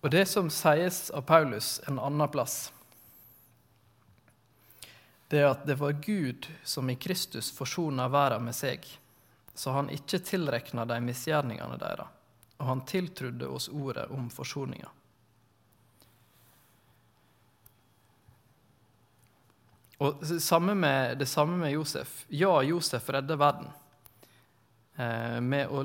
Og 0.00 0.10
det 0.10 0.26
som 0.26 0.48
sies 0.50 1.10
av 1.10 1.22
Paulus 1.28 1.80
en 1.88 1.98
annen 1.98 2.28
plass, 2.32 2.72
det 5.28 5.42
er 5.42 5.50
at 5.52 5.66
det 5.68 5.76
var 5.78 5.98
Gud 6.02 6.48
som 6.64 6.88
i 6.90 6.96
Kristus 6.96 7.52
forsona 7.54 8.08
verden 8.10 8.48
med 8.48 8.56
seg, 8.56 8.86
så 9.54 9.74
han 9.76 9.90
ikke 9.92 10.22
tilrekna 10.24 10.86
de 10.88 10.96
misgjerningene 11.04 11.76
deres, 11.78 12.08
og 12.58 12.66
han 12.66 12.82
tiltrudde 12.88 13.46
oss 13.46 13.68
ordet 13.68 14.08
om 14.10 14.30
forsoninga. 14.32 14.88
Og 20.00 20.22
det 20.24 20.40
samme 20.40 20.74
med, 20.74 21.18
det 21.20 21.28
samme 21.28 21.58
med 21.60 21.74
Josef. 21.74 22.24
Ja, 22.32 22.54
Josef 22.64 23.08
redder 23.12 23.36
verden 23.36 23.68
med 24.96 25.70
å 25.70 25.84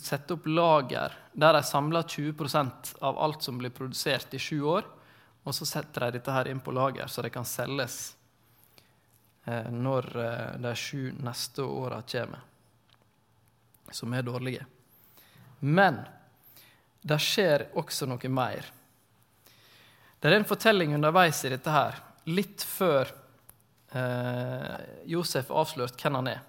sette 0.00 0.36
opp 0.36 0.46
lager 0.48 1.12
der 1.34 1.56
de 1.56 1.60
samler 1.66 2.06
20% 2.08 2.94
av 3.04 3.18
alt 3.20 3.42
som 3.42 3.58
blir 3.58 3.74
produsert 3.74 4.32
i 4.32 4.40
sju 4.40 4.62
år, 4.62 4.86
og 5.44 5.54
så 5.54 5.66
setter 5.68 6.06
de 6.06 6.18
dette 6.18 6.32
her 6.32 6.48
inn 6.48 6.60
på 6.64 6.72
lager, 6.72 7.06
så 7.06 7.22
det 7.22 7.32
kan 7.34 7.44
selges 7.44 8.14
eh, 9.44 9.68
når 9.70 10.08
eh, 10.22 10.52
de 10.64 10.72
sju 10.78 11.12
neste 11.20 11.66
åra 11.66 12.00
kommer, 12.08 12.40
som 13.92 14.14
er 14.16 14.24
dårlige. 14.24 14.64
Men 15.60 16.00
det 17.04 17.20
skjer 17.20 17.68
også 17.76 18.08
noe 18.08 18.30
mer. 18.32 18.70
Det 20.18 20.30
er 20.30 20.38
en 20.38 20.48
fortelling 20.48 20.94
underveis 20.96 21.42
i 21.44 21.52
dette 21.52 21.72
her, 21.72 22.00
litt 22.32 22.64
før 22.64 23.10
eh, 23.92 24.80
Josef 25.12 25.52
avslørt 25.52 26.00
hvem 26.00 26.22
han 26.22 26.32
er, 26.32 26.40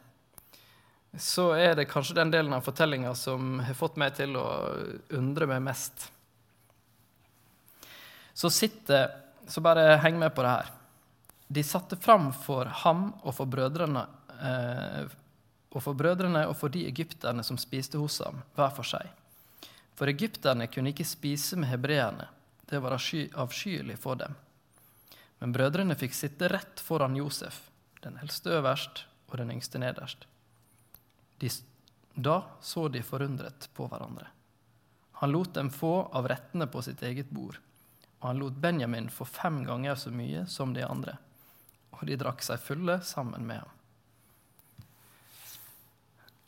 så 1.17 1.51
er 1.55 1.75
det 1.75 1.87
kanskje 1.89 2.17
den 2.17 2.31
delen 2.33 2.53
av 2.53 2.63
fortellinga 2.65 3.13
som 3.15 3.59
har 3.63 3.77
fått 3.77 3.99
meg 4.01 4.15
til 4.17 4.35
å 4.39 4.45
undre 5.15 5.47
meg 5.49 5.63
mest. 5.65 6.09
Så 8.33 8.49
sitter 8.49 9.21
Så 9.47 9.61
bare 9.61 9.99
heng 10.01 10.15
med 10.17 10.33
på 10.33 10.41
det 10.41 10.49
her. 10.49 10.69
De 11.47 11.61
satte 11.63 11.95
fram 12.01 12.31
for 12.33 12.65
ham 12.65 13.11
og 13.21 13.35
for 13.37 13.45
brødrene 13.45 14.01
eh, 14.41 15.05
og 15.69 15.83
for 15.83 15.93
brødrene 15.93 16.47
og 16.49 16.55
for 16.57 16.73
de 16.73 16.81
egypterne 16.87 17.43
som 17.45 17.59
spiste 17.61 17.99
hos 18.01 18.17
ham, 18.25 18.39
hver 18.57 18.73
for 18.73 18.87
seg. 18.89 19.05
For 19.93 20.09
egypterne 20.09 20.65
kunne 20.71 20.95
ikke 20.95 21.05
spise 21.05 21.59
med 21.61 21.69
hebreerne, 21.69 22.25
det 22.65 22.81
var 22.81 22.97
avskyelig 22.97 23.99
for 24.01 24.17
dem. 24.17 24.33
Men 25.39 25.53
brødrene 25.53 25.97
fikk 25.99 26.15
sitte 26.17 26.49
rett 26.49 26.81
foran 26.81 27.19
Josef, 27.19 27.67
den 28.01 28.17
eldste 28.23 28.55
øverst 28.57 29.05
og 29.29 29.37
den 29.37 29.51
yngste 29.53 29.77
nederst. 29.83 30.25
De, 31.41 31.49
da 32.15 32.41
så 32.61 32.87
de 32.87 33.03
forundret 33.03 33.69
på 33.75 33.87
hverandre. 33.91 34.27
Han 35.19 35.31
lot 35.31 35.53
dem 35.53 35.69
få 35.71 36.09
av 36.11 36.27
rettene 36.27 36.67
på 36.67 36.81
sitt 36.83 37.03
eget 37.03 37.29
bord, 37.31 37.59
og 38.19 38.27
han 38.27 38.39
lot 38.41 38.57
Benjamin 38.59 39.07
få 39.11 39.27
fem 39.27 39.63
ganger 39.67 39.95
så 39.95 40.11
mye 40.11 40.43
som 40.51 40.73
de 40.75 40.83
andre, 40.83 41.17
og 41.95 42.03
de 42.07 42.17
drakk 42.19 42.43
seg 42.43 42.59
fulle 42.59 42.99
sammen 43.03 43.47
med 43.47 43.63
ham. 43.63 43.71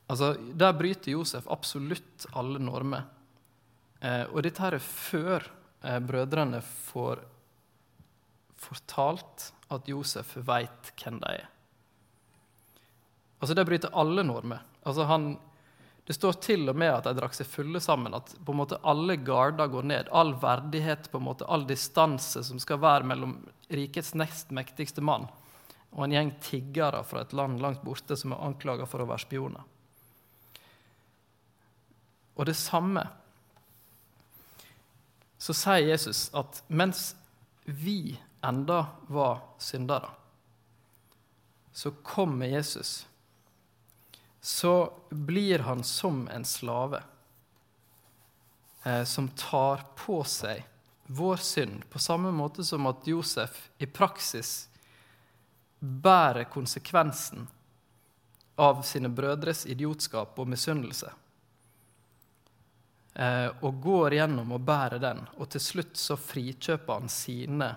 Altså, 0.08 0.34
Der 0.34 0.74
bryter 0.74 1.12
Josef 1.12 1.48
absolutt 1.52 2.28
alle 2.32 2.60
normer. 2.60 3.04
Eh, 4.00 4.24
og 4.32 4.44
dette 4.46 4.64
her 4.64 4.78
er 4.78 4.84
før 4.84 5.44
eh, 5.84 6.00
brødrene 6.00 6.62
får 6.62 7.24
fortalt 8.58 9.52
at 9.74 9.88
Josef 9.90 10.38
veit 10.48 10.92
hvem 10.96 11.20
de 11.24 11.34
er. 11.42 11.48
Altså, 13.40 13.54
Det 13.54 13.68
bryter 13.68 13.94
alle 13.94 14.24
normer. 14.24 14.64
Altså, 14.88 15.04
han, 15.10 15.34
det 16.08 16.16
står 16.16 16.38
til 16.44 16.70
og 16.72 16.78
med 16.80 16.94
at 16.94 17.10
de 17.10 17.16
drakk 17.18 17.36
seg 17.36 17.50
fulle 17.52 17.82
sammen. 17.84 18.16
At 18.16 18.32
på 18.40 18.56
en 18.56 18.62
måte 18.62 18.80
alle 18.88 19.20
garder 19.20 19.68
går 19.72 19.90
ned. 19.92 20.14
All 20.16 20.32
verdighet, 20.42 21.12
på 21.12 21.20
en 21.20 21.28
måte, 21.28 21.48
all 21.48 21.68
distanse 21.68 22.46
som 22.48 22.62
skal 22.64 22.80
være 22.84 23.10
mellom 23.12 23.42
rikets 23.68 24.14
nest 24.16 24.56
mektigste 24.56 25.04
mann 25.04 25.28
og 25.98 26.04
en 26.06 26.14
gjeng 26.14 26.32
tiggere 26.44 27.02
fra 27.08 27.24
et 27.24 27.34
land 27.34 27.62
langt 27.64 27.82
borte 27.86 28.18
som 28.20 28.36
er 28.36 28.44
anklaga 28.46 28.86
for 28.86 29.02
å 29.02 29.08
være 29.10 29.24
spioner. 29.24 29.64
Og 32.38 32.46
det 32.46 32.54
samme 32.60 33.02
så 35.42 35.56
sier 35.58 35.88
Jesus 35.88 36.28
at 36.38 36.62
mens 36.68 37.16
vi 37.66 38.14
enda 38.46 38.84
var 39.10 39.42
syndere, 39.62 40.12
så 41.74 41.92
kommer 42.06 42.50
Jesus. 42.50 43.07
Så 44.48 44.94
blir 45.10 45.60
han 45.68 45.84
som 45.84 46.22
en 46.32 46.46
slave 46.46 47.02
eh, 48.84 49.04
som 49.04 49.28
tar 49.28 49.84
på 50.00 50.22
seg 50.24 50.64
vår 51.08 51.44
synd, 51.44 51.84
på 51.90 52.00
samme 52.00 52.32
måte 52.32 52.64
som 52.64 52.88
at 52.88 53.08
Josef 53.08 53.60
i 53.78 53.86
praksis 53.86 54.70
bærer 55.80 56.48
konsekvensen 56.52 57.48
av 58.56 58.82
sine 58.88 59.12
brødres 59.12 59.66
idiotskap 59.68 60.40
og 60.40 60.48
misunnelse. 60.48 61.12
Eh, 63.20 63.52
og 63.62 63.84
går 63.84 64.16
gjennom 64.22 64.56
og 64.56 64.64
bærer 64.64 65.04
den, 65.04 65.26
og 65.36 65.52
til 65.52 65.64
slutt 65.64 66.00
så 66.00 66.16
frikjøper 66.16 67.02
han 67.02 67.12
sine 67.12 67.74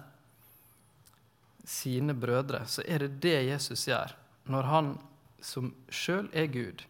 sine 1.70 2.14
brødre, 2.14 2.62
så 2.66 2.82
er 2.86 3.04
det 3.04 3.20
det 3.22 3.38
Jesus 3.50 3.88
gjør 3.88 4.14
når 4.50 4.66
han 4.70 4.96
som 5.42 5.72
sjøl 5.88 6.28
er 6.32 6.50
Gud, 6.52 6.82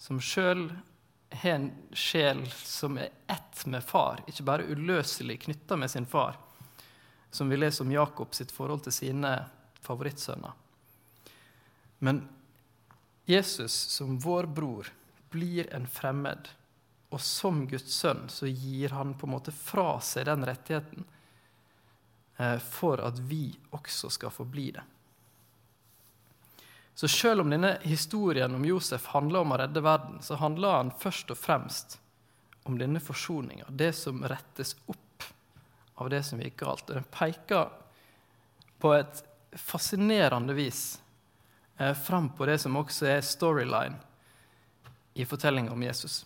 som 0.00 0.20
sjøl 0.22 0.68
har 1.30 1.56
en 1.56 1.68
sjel 1.94 2.42
som 2.58 2.98
er 2.98 3.12
ett 3.30 3.66
med 3.70 3.84
far, 3.86 4.24
ikke 4.26 4.46
bare 4.48 4.66
uløselig 4.66 5.38
knytta 5.44 5.76
med 5.78 5.90
sin 5.90 6.06
far, 6.06 6.38
som 7.30 7.48
vi 7.48 7.58
leser 7.60 7.84
om 7.84 7.92
Jakob 7.92 8.34
sitt 8.34 8.50
forhold 8.50 8.82
til 8.86 8.96
sine 8.96 9.34
favorittsønner. 9.80 10.56
Men 11.98 12.24
Jesus 13.30 13.74
som 13.94 14.18
vår 14.18 14.48
bror 14.50 14.90
blir 15.30 15.70
en 15.74 15.86
fremmed, 15.86 16.48
og 17.10 17.22
som 17.22 17.64
Guds 17.70 17.94
sønn 17.94 18.26
så 18.30 18.50
gir 18.50 18.94
han 18.94 19.14
på 19.18 19.26
en 19.26 19.34
måte 19.36 19.54
fra 19.54 19.96
seg 20.02 20.26
den 20.30 20.46
rettigheten 20.46 21.06
Eh, 22.40 22.58
for 22.58 23.00
at 23.04 23.18
vi 23.18 23.50
også 23.76 24.08
skal 24.10 24.32
få 24.32 24.46
bli 24.48 24.70
det. 24.72 24.82
Så 27.00 27.08
selv 27.08 27.40
om 27.40 27.50
denne 27.50 27.78
historien 27.80 28.54
om 28.54 28.64
Josef 28.64 29.06
handler 29.14 29.40
om 29.40 29.54
å 29.54 29.56
redde 29.56 29.80
verden, 29.80 30.18
så 30.20 30.36
handler 30.36 30.74
han 30.74 30.90
først 31.00 31.30
og 31.32 31.38
fremst 31.40 31.94
om 32.68 32.74
denne 32.76 33.00
forsoninga, 33.00 33.70
det 33.72 33.94
som 33.96 34.18
rettes 34.28 34.74
opp 34.84 35.24
av 35.94 36.10
det 36.12 36.20
som 36.28 36.42
gikk 36.44 36.58
galt. 36.60 36.90
Og 36.90 36.98
den 36.98 37.06
peker 37.08 37.70
på 38.84 38.92
et 38.98 39.22
fascinerende 39.56 40.52
vis 40.58 40.82
eh, 41.78 41.96
fram 41.96 42.28
på 42.36 42.50
det 42.50 42.58
som 42.60 42.76
også 42.76 43.08
er 43.14 43.24
storyline 43.24 43.96
i 45.16 45.24
fortellinga 45.24 45.72
om 45.72 45.86
Jesus. 45.88 46.18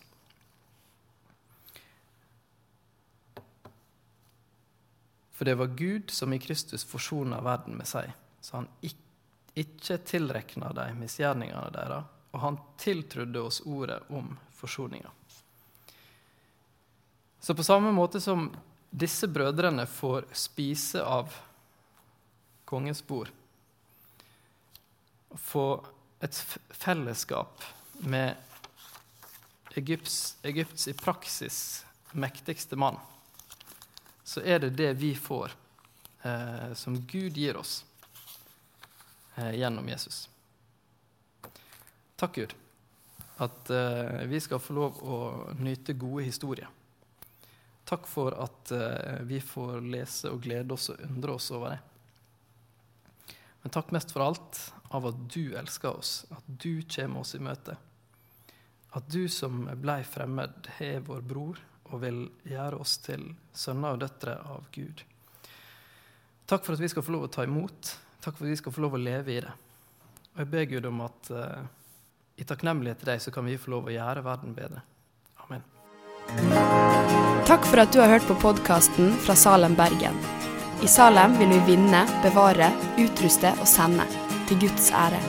For 5.31 5.47
det 5.47 5.55
var 5.55 5.71
Gud 5.79 6.11
som 6.11 6.35
i 6.35 6.43
Kristus 6.43 6.83
forsona 6.83 7.39
verden 7.47 7.79
med 7.79 7.87
seg, 7.87 8.11
så 8.43 8.59
han 8.59 8.71
ikke 8.83 9.04
tilrekna 9.63 10.73
de 10.73 10.89
misgjerningene 10.99 11.71
deres, 11.71 12.03
og 12.31 12.41
han 12.43 12.57
tiltrudde 12.81 13.41
oss 13.41 13.61
ordet 13.65 14.01
om 14.11 14.33
forsoninga. 14.51 15.11
Så 17.39 17.55
på 17.55 17.63
samme 17.63 17.91
måte 17.95 18.19
som 18.21 18.49
disse 18.89 19.27
brødrene 19.27 19.85
får 19.87 20.25
spise 20.35 21.03
av 21.03 21.31
kongens 22.65 23.03
bord, 23.07 23.29
få 25.35 25.67
et 26.23 26.35
fellesskap 26.69 27.63
med 28.07 28.35
Egypts, 29.75 30.37
Egypts 30.43 30.87
i 30.87 30.93
praksis 30.95 31.57
mektigste 32.15 32.75
mann 32.79 32.97
så 34.25 34.41
er 34.41 34.59
det 34.59 34.69
det 34.69 34.93
vi 34.93 35.15
får, 35.15 35.51
eh, 36.21 36.73
som 36.73 36.97
Gud 37.05 37.37
gir 37.37 37.57
oss 37.57 37.85
gjennom 39.35 39.89
Jesus. 39.89 40.25
Takk, 42.15 42.35
Gud, 42.35 42.55
at 43.43 43.69
eh, 43.69 44.21
vi 44.31 44.39
skal 44.39 44.61
få 44.63 44.73
lov 44.77 45.01
å 45.03 45.17
nyte 45.59 45.97
gode 45.99 46.23
historier. 46.23 46.69
Takk 47.85 48.07
for 48.07 48.33
at 48.39 48.71
eh, 48.71 49.19
vi 49.27 49.41
får 49.43 49.81
lese 49.83 50.31
og 50.31 50.41
glede 50.45 50.73
oss 50.73 50.89
og 50.93 51.03
undre 51.05 51.35
oss 51.35 51.51
over 51.51 51.75
det. 51.75 51.81
Men 53.61 53.73
takk 53.73 53.91
mest 53.91 54.13
for 54.15 54.23
alt 54.25 54.61
av 54.95 55.09
at 55.09 55.19
du 55.33 55.57
elsker 55.57 55.97
oss, 55.99 56.23
at 56.31 56.47
du 56.47 56.85
kommer 56.87 57.25
oss 57.25 57.35
i 57.35 57.41
møte. 57.43 57.75
At 58.95 59.09
du 59.11 59.25
som 59.27 59.65
blei 59.81 59.99
fremmed, 60.07 60.69
har 60.77 61.03
vår 61.03 61.25
bror 61.27 61.59
og 61.91 61.99
vil 62.01 62.23
gjøre 62.47 62.79
oss 62.79 62.95
til 63.03 63.27
sønner 63.53 63.97
og 63.97 64.01
døtre 64.05 64.37
av 64.39 64.69
Gud. 64.73 65.03
Takk 66.45 66.63
for 66.63 66.77
at 66.77 66.81
vi 66.81 66.89
skal 66.93 67.03
få 67.03 67.15
lov 67.17 67.27
å 67.27 67.33
ta 67.35 67.43
imot. 67.45 67.91
Takk 68.25 68.39
for 68.39 68.47
at 68.47 68.51
vi 68.55 68.57
skal 68.57 68.73
få 68.73 68.81
lov 68.81 68.95
å 68.97 69.01
leve 69.01 69.35
i 69.35 69.41
det. 69.43 69.51
Og 70.33 70.39
jeg 70.41 70.49
ber 70.49 70.63
Gud 70.71 70.85
om 70.89 71.03
at 71.05 71.27
uh, 71.29 71.61
i 72.41 72.45
takknemlighet 72.47 73.03
til 73.03 73.11
deg 73.11 73.21
så 73.21 73.31
kan 73.31 73.45
vi 73.45 73.59
få 73.61 73.75
lov 73.75 73.85
å 73.85 73.93
gjøre 73.93 74.23
verden 74.25 74.55
bedre. 74.57 74.81
Amen. 75.45 75.61
Takk 77.45 77.67
for 77.69 77.83
at 77.83 77.93
du 77.93 78.01
har 78.01 78.09
hørt 78.09 78.25
på 78.25 78.37
podkasten 78.41 79.13
fra 79.21 79.35
Salem, 79.37 79.77
Bergen. 79.77 80.17
I 80.81 80.89
Salem 80.89 81.37
vil 81.37 81.53
vi 81.53 81.75
vinne, 81.75 82.01
bevare, 82.25 82.71
utruste 82.99 83.53
og 83.59 83.69
sende. 83.69 84.07
Til 84.49 84.59
Guds 84.65 84.89
ære. 84.93 85.21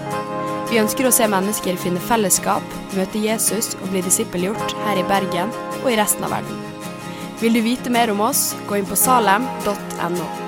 Vi 0.73 0.81
ønsker 0.81 1.07
å 1.09 1.13
se 1.15 1.29
mennesker 1.31 1.79
finne 1.81 2.01
fellesskap, 2.09 2.65
møte 2.97 3.21
Jesus 3.23 3.75
og 3.79 3.93
bli 3.93 4.03
disippelgjort 4.09 4.75
her 4.87 5.01
i 5.01 5.07
Bergen 5.09 5.53
og 5.83 5.93
i 5.93 6.01
resten 6.01 6.27
av 6.27 6.35
verden. 6.37 6.65
Vil 7.45 7.61
du 7.61 7.63
vite 7.65 7.93
mer 7.93 8.13
om 8.13 8.25
oss, 8.25 8.51
gå 8.69 8.81
inn 8.81 8.89
på 8.89 8.99
salem.no. 8.99 10.46